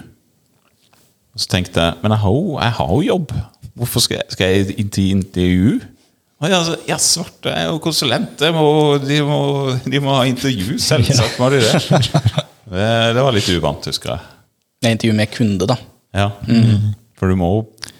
Og 1.36 1.43
så 1.43 1.51
tenkte 1.51 1.84
jeg 1.84 1.99
men 2.01 2.15
jeg 2.15 2.23
har 2.23 2.34
jo, 2.34 2.56
jeg 2.58 2.75
har 2.80 2.93
jo 2.93 3.01
jobb. 3.06 3.34
Hvorfor 3.77 4.01
skal 4.01 4.21
jeg, 4.21 4.34
skal 4.34 4.53
jeg 4.53 4.77
inn 4.82 4.89
til 4.93 5.12
intervju? 5.19 5.73
Altså, 6.38 6.76
ja, 6.86 7.00
svarte 7.02 7.50
er 7.50 7.71
jo 7.71 7.80
konsulent. 7.82 8.36
De 8.38 8.52
må, 8.54 8.67
de, 9.02 9.21
må, 9.26 9.39
de 9.86 10.02
må 10.04 10.13
ha 10.19 10.28
intervju. 10.30 10.78
Selvsagt 10.82 11.39
må 11.41 11.50
de 11.54 11.63
det. 11.63 11.82
det. 12.69 12.91
Det 13.17 13.26
var 13.26 13.34
litt 13.34 13.50
uvant, 13.56 13.89
husker 13.89 14.13
jeg. 14.13 14.34
Jeg 14.86 15.00
intervju 15.00 15.17
med 15.17 15.34
kunde, 15.34 15.69
da. 15.69 15.80
Ja. 16.17 16.30
For 17.17 17.34
du 17.34 17.39
må, 17.39 17.50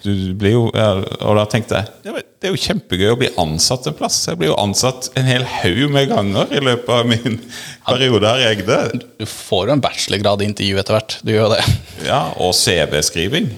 du 0.04 0.12
blir 0.38 0.54
jo 0.54 0.60
ja, 0.72 0.92
Og 1.26 1.34
da 1.36 1.42
tenkte 1.50 1.80
jeg 1.80 1.90
det 2.06 2.22
det 2.38 2.46
er 2.46 2.52
jo 2.54 2.60
kjempegøy 2.62 3.08
å 3.10 3.16
bli 3.18 3.28
ansatt 3.42 3.88
en 3.90 3.96
plass. 3.98 4.20
Jeg 4.28 4.38
blir 4.38 4.52
jo 4.52 4.58
ansatt 4.62 5.08
en 5.18 5.26
hel 5.26 5.42
haug 5.42 5.80
med 5.90 6.06
ganger 6.12 6.52
i 6.54 6.60
løpet 6.62 6.92
av 6.94 7.08
min 7.10 7.40
periode 7.82 8.30
her 8.30 8.42
i 8.44 8.46
Egde. 8.52 8.76
Du 9.18 9.24
får 9.26 9.66
jo 9.66 9.74
en 9.74 9.82
bachelorgrad 9.82 10.44
i 10.44 10.46
intervju 10.46 10.78
etter 10.78 10.94
hvert. 10.94 11.16
Du 11.26 11.32
gjør 11.34 11.56
det. 11.56 11.64
Ja, 12.06 12.20
og 12.38 12.54
CV-skriving. 12.54 13.50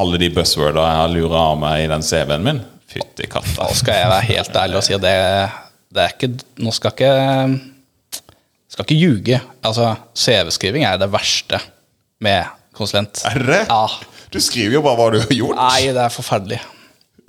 Alle 0.00 0.20
de 0.22 0.30
buzzwordene 0.32 0.86
jeg 0.88 1.02
har 1.02 1.12
lura 1.12 1.42
av 1.50 1.60
meg 1.60 1.84
i 1.84 1.90
den 1.92 2.06
CV-en 2.08 2.48
min. 2.48 2.62
Fytti 3.14 3.30
katta. 3.30 3.62
Da 3.62 3.74
skal 3.78 4.00
jeg 4.00 4.10
være 4.10 4.26
helt 4.26 4.56
ærlig 4.58 4.78
og 4.80 4.82
si 4.82 4.96
det, 4.98 5.14
det 5.94 6.02
er 6.02 6.14
ikke 6.16 6.28
Nå 6.66 6.72
skal 6.74 6.90
ikke 6.90 7.10
Skal 8.74 8.88
ikke 8.88 8.96
ljuge. 8.98 9.38
Altså, 9.62 9.92
CV-skriving 10.18 10.82
er 10.82 10.98
det 10.98 11.06
verste 11.12 11.60
med 12.24 12.50
konsulent. 12.74 13.22
Er 13.30 13.38
det? 13.38 13.60
Ja. 13.70 13.84
Du 14.34 14.40
skriver 14.42 14.80
jo 14.80 14.82
bare 14.82 14.98
hva 14.98 15.06
du 15.14 15.20
har 15.22 15.30
gjort. 15.30 15.60
Nei, 15.60 15.92
det 15.94 16.02
er 16.02 16.10
forferdelig. 16.10 16.58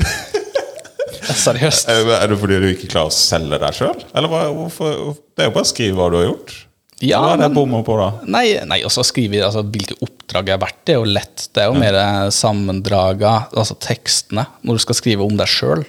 Er 0.01 1.37
Seriøst. 1.37 1.89
Er 1.89 2.25
det 2.31 2.39
fordi 2.41 2.57
du 2.63 2.67
ikke 2.71 2.89
klarer 2.89 3.11
å 3.11 3.13
selge 3.13 3.61
deg 3.61 3.77
sjøl? 3.77 4.01
Det 4.09 4.17
er 4.17 4.25
jo 4.25 5.53
bare 5.53 5.61
å 5.61 5.69
skrive 5.69 5.99
hva 5.99 6.09
du 6.09 6.17
har 6.17 6.25
gjort. 6.31 6.55
Ja, 7.03 7.19
hva 7.19 7.33
er 7.33 7.41
det 7.41 7.49
bommer 7.55 7.83
på 7.83 7.97
da? 7.99 8.07
Nei, 8.31 8.45
nei 8.63 8.79
også 8.87 9.03
skrive 9.03 9.41
altså, 9.43 9.65
hvilke 9.67 9.97
oppdrag 10.05 10.47
jeg 10.47 10.55
har 10.55 10.61
vært. 10.63 10.77
Det 10.87 10.93
er 10.93 11.01
jo 11.01 11.09
lett. 11.17 11.47
Det 11.51 11.63
er 11.63 11.67
jo 11.67 11.79
mer 11.81 11.97
sammendraga, 12.31 13.33
altså 13.51 13.75
tekstene, 13.83 14.45
når 14.63 14.77
du 14.77 14.83
skal 14.85 14.99
skrive 15.01 15.27
om 15.27 15.35
deg 15.39 15.51
sjøl. 15.51 15.83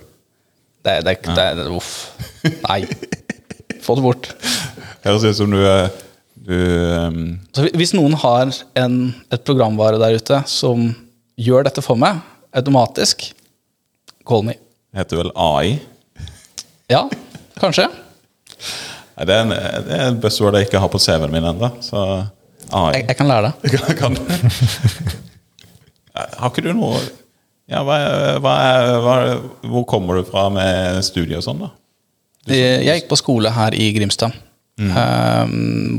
Det, 0.86 0.96
det, 1.06 1.16
det, 1.26 1.46
det, 1.60 1.68
Uff. 1.70 1.92
Nei. 2.66 2.82
Få 3.82 3.98
det 3.98 4.06
bort. 4.06 4.32
Høres 5.06 5.26
ut 5.26 5.38
som 5.38 5.54
du 5.54 5.60
er 5.62 5.88
du, 6.46 6.54
um, 6.54 7.22
Så 7.54 7.66
hvis 7.74 7.94
noen 7.96 8.14
har 8.22 8.50
en, 8.78 8.96
et 9.34 9.46
programvare 9.46 9.98
der 9.98 10.18
ute 10.18 10.42
som 10.50 10.88
gjør 11.38 11.66
dette 11.66 11.82
for 11.82 11.98
meg 11.98 12.20
automatisk, 12.56 13.28
call 14.26 14.46
me. 14.46 14.56
heter 14.96 15.20
vel 15.20 15.32
AI. 15.36 15.76
Ja, 16.90 17.02
kanskje. 17.60 17.88
Det 19.16 19.32
er 19.32 19.44
en, 19.46 19.54
det 19.54 19.94
er 19.96 20.08
et 20.10 20.18
buzzword 20.20 20.58
jeg 20.58 20.68
ikke 20.68 20.80
har 20.82 20.90
på 20.92 21.00
CV-en 21.00 21.32
min 21.32 21.46
ennå. 21.48 21.70
Så 21.80 22.00
AI. 22.72 22.90
Jeg, 22.98 23.06
jeg 23.08 23.16
kan 23.16 23.30
lære 23.30 23.52
det. 23.62 23.80
Kan. 24.00 24.18
Har 26.16 26.50
ikke 26.50 26.64
du 26.64 26.72
noe 26.76 27.00
ja, 27.66 27.82
hva, 27.82 27.96
hva, 28.40 28.54
hva, 29.02 29.14
Hvor 29.66 29.86
kommer 29.90 30.20
du 30.20 30.26
fra 30.28 30.46
med 30.54 31.02
studiet 31.06 31.40
og 31.40 31.46
sånn, 31.46 31.64
da? 31.64 31.72
Jeg 32.46 33.00
gikk 33.00 33.08
på 33.10 33.18
skole 33.18 33.50
her 33.50 33.74
i 33.74 33.88
Grimstad, 33.96 34.36
eh, 34.78 35.54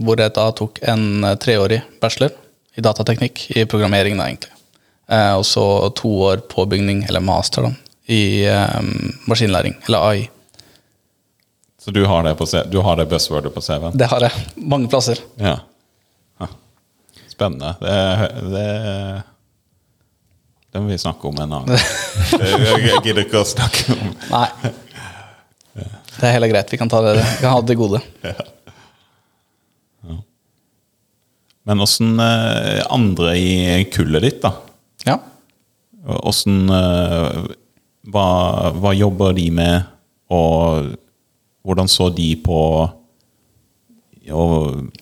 hvor 0.07 0.21
jeg 0.23 0.31
da 0.37 0.45
tok 0.55 0.79
en 0.87 1.25
eh, 1.27 1.35
treårig 1.43 1.81
bachelor 1.99 2.31
i 2.79 2.83
datateknikk, 2.85 3.49
i 3.51 3.65
programmering 3.67 4.15
da 4.15 4.29
egentlig. 4.29 4.53
Uh, 5.07 5.39
og 5.39 5.45
så 5.47 5.63
to 5.95 6.09
år 6.29 6.41
påbygning, 6.51 7.05
eller 7.07 7.23
master, 7.23 7.67
da, 7.67 7.91
i 8.11 8.45
eh, 8.47 8.89
maskinlæring, 9.27 9.75
eller 9.87 10.07
AI. 10.07 10.25
Så 11.87 11.91
du 11.91 12.05
har 12.05 12.23
det, 12.23 12.35
på, 12.35 12.45
du 12.71 12.77
har 12.79 12.97
det 12.99 13.05
buzzwordet 13.05 13.53
på 13.53 13.61
CV-en? 13.61 13.93
Det 13.95 14.09
har 14.11 14.19
jeg 14.25 14.31
mange 14.59 14.89
plasser. 14.91 15.21
Ja. 15.39 15.53
ja. 16.39 16.47
Spennende. 17.31 17.69
Det, 17.79 17.93
det, 18.51 19.21
det 20.73 20.81
må 20.83 20.91
vi 20.91 20.97
snakke 20.99 21.31
om 21.31 21.39
en 21.39 21.45
annen 21.45 21.71
gang. 21.71 21.79
Jeg 22.89 22.99
gidder 23.05 23.23
ikke 23.23 23.39
å 23.39 23.47
snakke 23.47 23.95
om 23.95 24.11
Nei. 24.33 24.49
Det 25.77 26.27
er 26.27 26.35
heller 26.35 26.51
greit. 26.51 26.75
Vi 26.75 26.81
kan, 26.83 26.91
ta 26.91 26.99
det, 27.07 27.15
vi 27.21 27.39
kan 27.45 27.55
ha 27.55 27.63
det 27.63 27.79
gode. 27.79 28.03
Men 31.71 31.87
åssen 31.87 32.19
eh, 32.19 32.83
andre 32.91 33.39
i 33.39 33.83
kullet 33.95 34.27
ditt, 34.27 34.43
da? 34.43 34.51
Ja. 35.07 35.21
Åssen 36.19 36.67
eh, 36.67 37.43
hva, 38.11 38.29
hva 38.75 38.97
jobber 38.99 39.39
de 39.39 39.51
med, 39.63 39.91
og 40.35 40.97
hvordan 41.67 41.89
så 41.91 42.09
de 42.15 42.31
på 42.39 42.61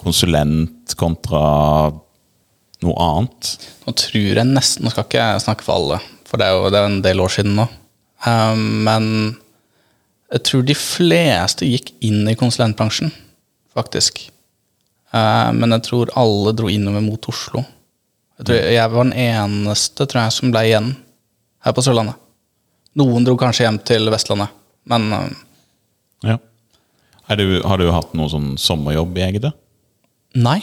konsulent 0.02 0.94
kontra 0.98 1.46
noe 2.86 2.96
annet? 3.02 3.56
Nå 3.86 3.94
tror 3.98 4.40
jeg 4.42 4.50
nesten 4.50 4.86
Nå 4.86 4.94
skal 4.94 5.08
ikke 5.08 5.22
jeg 5.22 5.44
snakke 5.46 5.66
for 5.66 5.80
alle, 5.80 6.00
for 6.26 6.42
det 6.42 6.48
er 6.48 6.58
jo 6.58 6.70
det 6.74 6.82
er 6.82 6.90
en 6.90 7.02
del 7.06 7.24
år 7.24 7.34
siden 7.38 7.58
nå. 7.58 7.66
Um, 8.26 8.62
men 8.86 9.08
jeg 10.34 10.46
tror 10.50 10.66
de 10.66 10.76
fleste 10.78 11.68
gikk 11.70 11.92
inn 12.06 12.26
i 12.30 12.38
konsulentbransjen, 12.38 13.12
faktisk. 13.76 14.24
Uh, 15.14 15.54
men 15.56 15.76
jeg 15.78 15.86
tror 15.86 16.14
alle 16.18 16.54
dro 16.58 16.70
innover 16.72 17.04
mot 17.06 17.30
Oslo. 17.32 17.64
Jeg, 18.40 18.48
tror 18.48 18.62
jeg 18.74 18.92
var 18.92 19.06
den 19.06 19.18
eneste 19.26 20.08
tror 20.10 20.26
jeg, 20.26 20.36
som 20.36 20.52
ble 20.52 20.66
igjen 20.68 20.90
her 21.66 21.76
på 21.76 21.86
Sørlandet. 21.86 22.18
Noen 23.00 23.26
dro 23.28 23.36
kanskje 23.40 23.68
hjem 23.68 23.80
til 23.86 24.12
Vestlandet, 24.14 24.54
men 24.92 25.10
uh, 25.14 25.32
Ja. 26.26 26.40
Du, 27.30 27.62
har 27.66 27.78
du 27.82 27.88
hatt 27.92 28.14
noe 28.14 28.30
sånn 28.30 28.54
sommerjobb 28.62 29.18
i 29.18 29.24
Egde? 29.26 29.52
nei. 30.36 30.60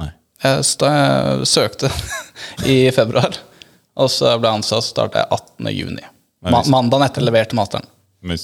Nei. 0.00 0.10
Jeg 0.42 0.64
søkte 1.48 1.88
i 2.74 2.90
februar, 2.92 3.38
og 3.96 4.10
så 4.12 4.34
ble 4.42 4.50
ansatt 4.58 4.84
starta 4.84 5.22
jeg 5.22 5.30
18. 5.30 5.70
juni. 5.72 6.04
Ma 6.44 6.60
mandagen 6.68 7.06
etter 7.06 7.24
leverte 7.24 7.56
masteren. 7.56 7.86
Men, 8.20 8.36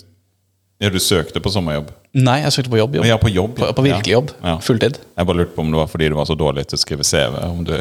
ja, 0.81 0.89
du 0.89 0.97
søkte 1.03 1.43
på 1.45 1.51
sommerjobb? 1.53 1.91
Nei, 2.17 2.39
jeg 2.47 2.53
søkte 2.57 2.73
på 2.73 2.79
jobb. 2.81 2.95
jobb. 2.97 3.07
Ja, 3.11 3.19
på 3.21 3.29
jobb. 3.29 3.59
På, 3.59 3.69
på 3.77 3.85
virkelig 3.85 4.15
jobb. 4.15 4.31
Ja. 4.41 4.57
Fulltid. 4.65 4.97
Jeg 5.19 5.29
bare 5.29 5.43
lurte 5.43 5.55
på 5.59 5.61
om 5.67 5.75
det 5.75 5.79
var 5.83 5.91
fordi 5.93 6.09
du 6.09 6.17
var 6.17 6.27
så 6.31 6.37
dårlig 6.39 6.65
til 6.71 6.79
å 6.79 6.81
skrive 6.81 7.05
CV. 7.05 7.37
Om 7.51 7.61
du 7.69 7.75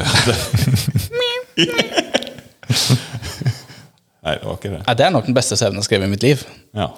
Nei, 4.20 4.34
det 4.36 4.44
var 4.44 4.58
ikke 4.58 4.72
det. 4.74 4.82
Nei, 4.84 4.94
det 4.98 5.06
er 5.06 5.14
nok 5.14 5.28
den 5.30 5.36
beste 5.36 5.56
CV-en 5.56 5.78
jeg 5.78 5.80
har 5.80 5.88
skrevet 5.88 6.06
i 6.10 6.12
mitt 6.12 6.24
liv. 6.26 6.42
Ja. 6.76 6.90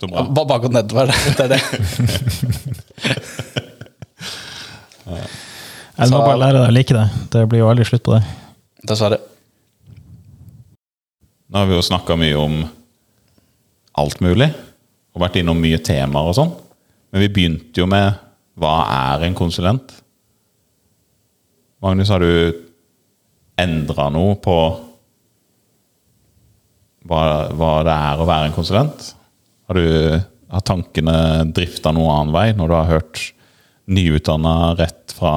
Så 0.00 0.08
bra. 0.10 0.26
Bare 0.28 0.46
bare 0.50 0.62
gå 0.64 0.72
nedover. 0.74 1.12
Det 1.36 1.44
er 1.46 1.48
det. 1.54 1.60
Jeg 5.96 6.12
må 6.12 6.20
bare 6.20 6.40
lære 6.40 6.58
deg 6.58 6.66
å 6.68 6.74
like 6.76 6.96
det. 6.96 7.06
Det 7.32 7.46
blir 7.48 7.62
jo 7.62 7.70
aldri 7.70 7.86
slutt 7.88 8.04
på 8.04 8.16
det. 8.16 8.22
Dessverre. 8.86 9.18
Nå 11.46 11.62
har 11.62 11.68
vi 11.70 11.76
jo 11.78 11.84
snakka 11.86 12.16
mye 12.20 12.36
om 12.36 12.58
alt 13.96 14.20
mulig, 14.20 14.50
og 15.14 15.22
vært 15.22 15.38
innom 15.40 15.60
mye 15.62 15.78
temaer 15.80 16.28
og 16.28 16.36
sånn. 16.36 16.52
Men 17.14 17.22
vi 17.24 17.30
begynte 17.32 17.80
jo 17.80 17.86
med 17.88 18.18
hva 18.60 18.74
er 19.14 19.24
en 19.24 19.36
konsulent? 19.38 19.94
Magnus, 21.84 22.10
har 22.12 22.20
du 22.20 22.52
endra 23.60 24.10
noe 24.12 24.36
på 24.42 24.56
hva, 27.06 27.20
hva 27.56 27.72
det 27.86 27.94
er 27.94 28.20
å 28.20 28.28
være 28.28 28.50
en 28.50 28.56
konsulent? 28.56 29.12
Har, 29.66 29.74
du, 29.74 30.20
har 30.50 30.62
tankene 30.62 31.16
drifta 31.50 31.90
noen 31.94 32.12
annen 32.12 32.34
vei 32.34 32.50
når 32.54 32.68
du 32.70 32.74
har 32.76 32.90
hørt 32.90 33.22
nyutdanna 33.90 34.76
rett 34.78 35.14
fra 35.16 35.32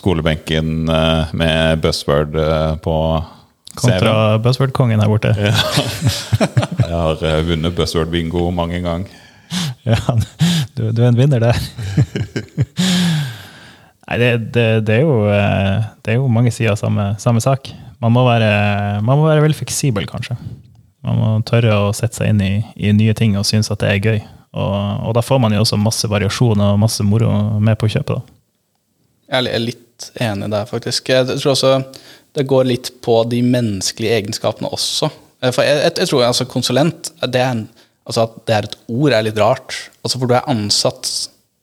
skolebenken 0.00 0.88
eh, 0.90 1.30
med 1.38 1.82
buzzword 1.84 2.34
eh, 2.34 2.72
på 2.82 2.94
CV? 3.76 3.84
Kontra 3.84 4.14
buzzword-kongen 4.42 5.02
her 5.02 5.12
borte. 5.12 5.30
Jeg 5.38 6.90
har 6.90 7.22
eh, 7.22 7.42
vunnet 7.46 7.76
buzzword 7.78 8.10
bingo 8.10 8.48
mange 8.54 8.82
ganger. 8.82 9.14
Ja, 9.86 10.00
du, 10.74 10.88
du 10.90 11.04
er 11.04 11.12
en 11.12 11.18
vinner 11.18 11.42
der. 11.42 11.60
Nei, 14.10 14.18
det, 14.18 14.30
det, 14.56 14.66
det, 14.88 14.96
er 14.96 15.04
jo, 15.06 15.20
det 16.02 16.16
er 16.16 16.18
jo 16.18 16.26
mange 16.34 16.50
sider 16.50 16.74
av 16.74 16.80
samme, 16.80 17.12
samme 17.22 17.42
sak. 17.44 17.70
Man 18.02 18.10
må, 18.10 18.24
være, 18.26 18.50
man 19.06 19.20
må 19.20 19.28
være 19.28 19.44
veldig 19.44 19.60
fleksibel, 19.60 20.08
kanskje. 20.10 20.34
Man 21.06 21.16
må 21.20 21.28
tørre 21.48 21.72
å 21.86 21.92
sette 21.96 22.20
seg 22.20 22.34
inn 22.34 22.42
i, 22.44 22.52
i 22.76 22.92
nye 22.92 23.14
ting 23.16 23.36
og 23.40 23.46
synes 23.48 23.70
at 23.72 23.80
det 23.80 23.88
er 23.94 24.04
gøy. 24.04 24.18
Og, 24.50 24.74
og 25.08 25.14
da 25.16 25.22
får 25.24 25.38
man 25.40 25.54
jo 25.54 25.62
også 25.62 25.78
masse 25.80 26.08
variasjon 26.10 26.60
og 26.60 26.78
masse 26.82 27.04
moro 27.06 27.30
med 27.62 27.78
på 27.80 27.88
kjøpet. 27.92 28.18
da. 28.18 28.36
Jeg 29.30 29.46
er 29.54 29.62
litt 29.62 30.08
enig 30.20 30.48
der, 30.50 30.66
faktisk. 30.66 31.08
Jeg 31.12 31.28
tror 31.38 31.52
også 31.54 31.72
det 32.36 32.44
går 32.50 32.66
litt 32.68 32.90
på 33.04 33.20
de 33.30 33.40
menneskelige 33.46 34.16
egenskapene 34.20 34.70
også. 34.74 35.08
Eh, 35.42 35.52
For 35.54 35.64
jeg, 35.66 35.78
jeg, 35.86 35.94
jeg 36.02 36.10
tror 36.10 36.26
altså 36.26 36.46
konsulent 36.50 37.12
det 37.22 37.40
er 37.42 37.62
altså 38.10 38.24
At 38.26 38.36
det 38.48 38.54
er 38.56 38.66
et 38.66 38.76
ord, 38.90 39.12
er 39.14 39.22
litt 39.22 39.38
rart. 39.38 39.76
Altså 40.02 40.18
For 40.18 40.26
du 40.30 40.34
er 40.34 40.48
ansatt 40.50 41.08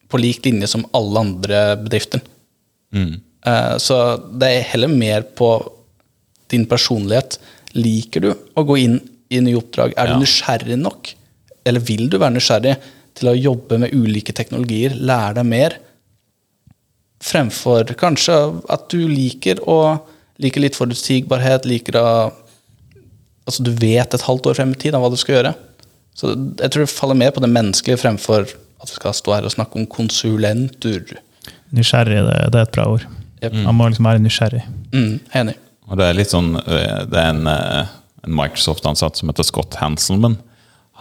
på 0.07 0.19
lik 0.21 0.45
linje 0.47 0.69
som 0.71 0.85
alle 0.95 1.19
andre 1.25 1.61
bedrifter. 1.81 2.21
Eh, 2.95 3.75
Så 3.83 3.97
det 4.39 4.47
er 4.53 4.69
heller 4.73 4.91
mer 4.91 5.25
på 5.37 5.49
din 6.51 6.63
personlighet. 6.69 7.35
Liker 7.75 8.23
du 8.23 8.29
å 8.55 8.63
gå 8.63 8.77
inn 8.79 8.99
i 9.29 9.39
nye 9.43 9.57
oppdrag? 9.59 9.93
Er 9.97 10.07
Ja. 10.07 10.13
du 10.13 10.19
nysgjerrig 10.23 10.77
nok? 10.79 11.13
Eller 11.65 11.79
vil 11.79 12.07
du 12.09 12.17
være 12.17 12.35
nysgjerrig 12.37 12.77
til 13.17 13.29
å 13.29 13.35
jobbe 13.35 13.79
med 13.79 13.93
ulike 13.93 14.33
teknologier, 14.33 14.93
lære 14.95 15.35
deg 15.35 15.45
mer? 15.45 15.77
Fremfor 17.23 17.83
kanskje 17.97 18.35
at 18.69 18.89
du 18.93 19.07
liker 19.09 19.59
å 19.67 19.99
liker 20.39 20.61
litt 20.61 20.75
forutsigbarhet, 20.77 21.65
liker 21.65 21.97
å 22.01 22.09
Altså 23.47 23.63
du 23.63 23.69
vet 23.71 24.11
et 24.13 24.21
halvt 24.27 24.49
år 24.49 24.55
frem 24.57 24.71
i 24.73 24.75
tid 24.75 24.93
av 24.93 24.99
hva 25.05 25.09
du 25.09 25.15
skal 25.15 25.37
gjøre. 25.37 25.53
Så 26.13 26.33
jeg 26.59 26.67
tror 26.73 26.83
det 26.83 26.89
faller 26.91 27.15
mer 27.15 27.31
på 27.31 27.39
det 27.39 27.47
menneskelige 27.47 28.01
fremfor 28.01 28.41
at 28.43 28.89
vi 28.89 28.97
skal 28.97 29.13
stå 29.15 29.33
her 29.37 29.45
og 29.47 29.53
snakke 29.53 29.79
om 29.79 29.85
konsulenter. 29.87 31.13
Nysgjerrig, 31.71 32.17
det, 32.27 32.33
det 32.51 32.59
er 32.59 32.65
et 32.67 32.73
bra 32.75 32.89
ord. 32.91 33.05
Yep. 33.39 33.55
Man 33.69 33.77
må 33.79 33.87
liksom 33.87 34.09
være 34.09 34.19
nysgjerrig. 34.19 34.65
Mm, 34.91 35.13
enig. 35.39 35.55
Og 35.87 35.95
det 35.95 36.09
er 36.09 36.17
litt 36.19 36.33
sånn 36.33 36.49
Det 36.59 37.21
er 37.21 37.29
en, 37.31 37.47
en 38.27 38.35
Microsoft-ansatt 38.37 39.19
som 39.19 39.31
heter 39.31 39.47
Scott 39.47 39.79
Hanselman. 39.81 40.37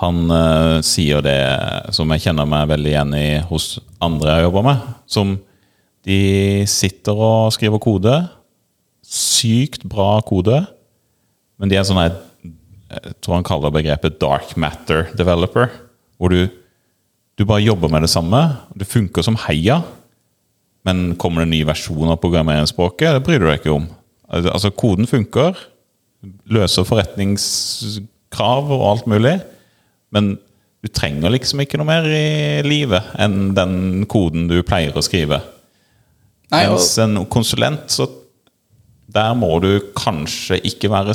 Han 0.02 0.28
uh, 0.28 0.78
sier 0.84 1.24
det 1.24 1.40
som 1.96 2.10
jeg 2.12 2.26
kjenner 2.26 2.48
meg 2.48 2.68
veldig 2.70 2.92
igjen 2.92 3.14
i 3.16 3.28
hos 3.48 3.76
andre 4.04 4.36
jeg 4.36 4.46
jobber 4.48 4.66
med. 4.66 4.88
Som 5.08 5.36
de 6.06 6.20
sitter 6.70 7.16
og 7.16 7.54
skriver 7.56 7.82
kode. 7.82 8.14
Sykt 9.06 9.86
bra 9.88 10.20
kode. 10.26 10.62
Men 11.56 11.72
de 11.72 11.78
er 11.78 11.86
sånn 11.88 12.02
jeg, 12.02 12.14
Jeg 12.92 13.16
tror 13.24 13.38
han 13.38 13.48
kaller 13.48 13.74
begrepet 13.74 14.20
dark 14.20 14.52
matter 14.60 15.08
developer. 15.16 15.72
Hvor 16.20 16.30
du, 16.30 16.46
du 17.36 17.44
bare 17.48 17.64
jobber 17.64 17.90
med 17.92 18.04
det 18.04 18.12
samme. 18.12 18.42
Det 18.76 18.88
funker 18.88 19.24
som 19.24 19.38
heia. 19.48 19.80
Men 20.86 21.16
kommer 21.18 21.42
det 21.42 21.48
en 21.48 21.56
ny 21.56 21.64
versjon 21.66 22.12
av 22.12 22.20
programmeringsspråket, 22.22 23.16
det 23.16 23.24
bryr 23.26 23.40
du 23.42 23.48
deg 23.48 23.58
ikke 23.58 23.74
om. 23.74 23.88
Altså, 24.30 24.70
koden 24.70 25.08
funker, 25.10 25.58
løser 26.50 26.86
forretningskrav 26.88 28.72
og 28.72 28.84
alt 28.90 29.08
mulig, 29.10 29.38
men 30.14 30.36
du 30.84 30.90
trenger 30.92 31.32
liksom 31.34 31.64
ikke 31.64 31.80
noe 31.80 31.88
mer 31.88 32.06
i 32.06 32.62
livet 32.66 33.14
enn 33.18 33.50
den 33.56 34.04
koden 34.10 34.46
du 34.50 34.60
pleier 34.66 34.94
å 34.94 35.04
skrive. 35.04 35.40
Nei, 36.52 36.66
og, 36.68 36.76
Mens 36.76 36.92
en 37.02 37.18
konsulent, 37.32 37.88
så 37.90 38.06
der 39.10 39.34
må 39.38 39.50
du 39.62 39.70
kanskje 39.96 40.60
ikke 40.66 40.90
være 40.92 41.14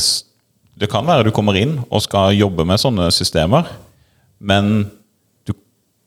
Det 0.82 0.90
kan 0.92 1.06
være 1.08 1.28
du 1.28 1.32
kommer 1.36 1.56
inn 1.60 1.78
og 1.90 2.04
skal 2.04 2.34
jobbe 2.36 2.66
med 2.68 2.82
sånne 2.82 3.10
systemer, 3.14 3.68
men 4.40 4.90
du 5.46 5.54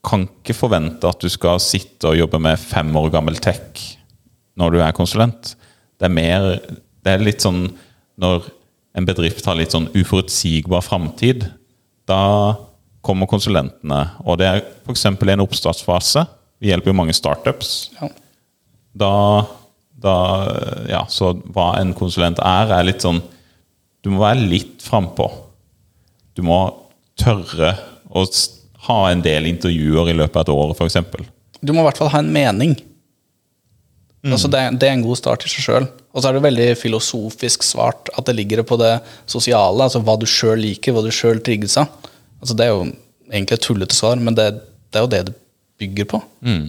kan 0.05 0.25
ikke 0.27 0.57
forvente 0.57 1.07
at 1.07 1.21
du 1.21 1.29
skal 1.31 1.61
sitte 1.63 2.11
og 2.11 2.19
jobbe 2.19 2.41
med 2.41 2.59
fem 2.59 2.89
år 2.99 3.09
gammel 3.13 3.39
tech 3.39 3.85
når 4.59 4.75
du 4.75 4.81
er 4.83 4.95
konsulent. 4.95 5.55
Det 5.97 6.09
er 6.09 6.13
mer 6.13 6.49
Det 7.05 7.13
er 7.13 7.21
litt 7.21 7.43
sånn 7.43 7.67
når 8.17 8.47
en 8.95 9.07
bedrift 9.07 9.45
har 9.47 9.57
litt 9.59 9.75
sånn 9.75 9.89
uforutsigbar 9.95 10.83
framtid, 10.85 11.49
da 12.07 12.55
kommer 13.05 13.29
konsulentene. 13.29 14.01
Og 14.25 14.39
det 14.41 14.47
er 14.49 14.63
f.eks. 14.85 15.05
en 15.09 15.43
oppstartsfase. 15.43 16.25
Vi 16.63 16.71
hjelper 16.71 16.93
jo 16.93 16.97
mange 16.97 17.13
startups 17.13 17.71
ja. 17.97 18.07
da, 18.95 19.13
da 19.99 20.15
Ja, 20.87 21.01
så 21.11 21.33
hva 21.51 21.73
en 21.81 21.91
konsulent 21.97 22.39
er, 22.39 22.71
er 22.71 22.87
litt 22.87 23.03
sånn 23.03 23.19
Du 23.99 24.07
må 24.13 24.21
være 24.23 24.47
litt 24.47 24.85
frampå. 24.85 25.27
Du 26.37 26.45
må 26.47 26.59
tørre 27.19 27.73
å 28.07 28.23
ha 28.87 28.99
en 29.11 29.23
del 29.25 29.49
intervjuer 29.49 30.13
i 30.13 30.15
løpet 30.15 30.37
av 30.39 30.45
et 30.45 30.53
år, 30.55 30.73
f.eks. 30.77 31.27
Du 31.59 31.73
må 31.73 31.81
i 31.81 31.87
hvert 31.89 31.99
fall 31.99 32.13
ha 32.13 32.21
en 32.21 32.31
mening. 32.31 32.75
Altså 34.33 34.49
det, 34.49 34.61
det 34.81 34.87
er 34.87 34.95
en 34.95 35.05
god 35.05 35.19
start 35.19 35.45
i 35.45 35.51
seg 35.51 35.65
sjøl. 35.67 35.87
Og 36.15 36.21
så 36.23 36.29
er 36.29 36.37
det 36.37 36.45
veldig 36.45 36.69
filosofisk 36.79 37.65
svart 37.67 38.09
at 38.15 38.25
det 38.25 38.37
ligger 38.37 38.63
på 38.65 38.77
det 38.81 38.93
sosiale, 39.29 39.85
altså 39.85 40.01
hva 40.01 40.15
du 40.17 40.25
sjøl 40.29 40.63
liker, 40.63 40.95
hva 40.95 41.03
du 41.05 41.11
sjøl 41.13 41.41
trigges 41.45 41.77
av. 41.81 41.91
Altså 42.41 42.57
det 42.57 42.65
er 42.65 42.73
jo 42.73 42.87
egentlig 43.31 43.59
et 43.59 43.65
tullete 43.67 43.97
svar, 43.97 44.17
men 44.21 44.37
det, 44.37 44.47
det 44.89 45.01
er 45.01 45.05
jo 45.05 45.11
det 45.11 45.21
det 45.29 45.35
bygger 45.81 46.09
på. 46.15 46.21
Mm. 46.45 46.65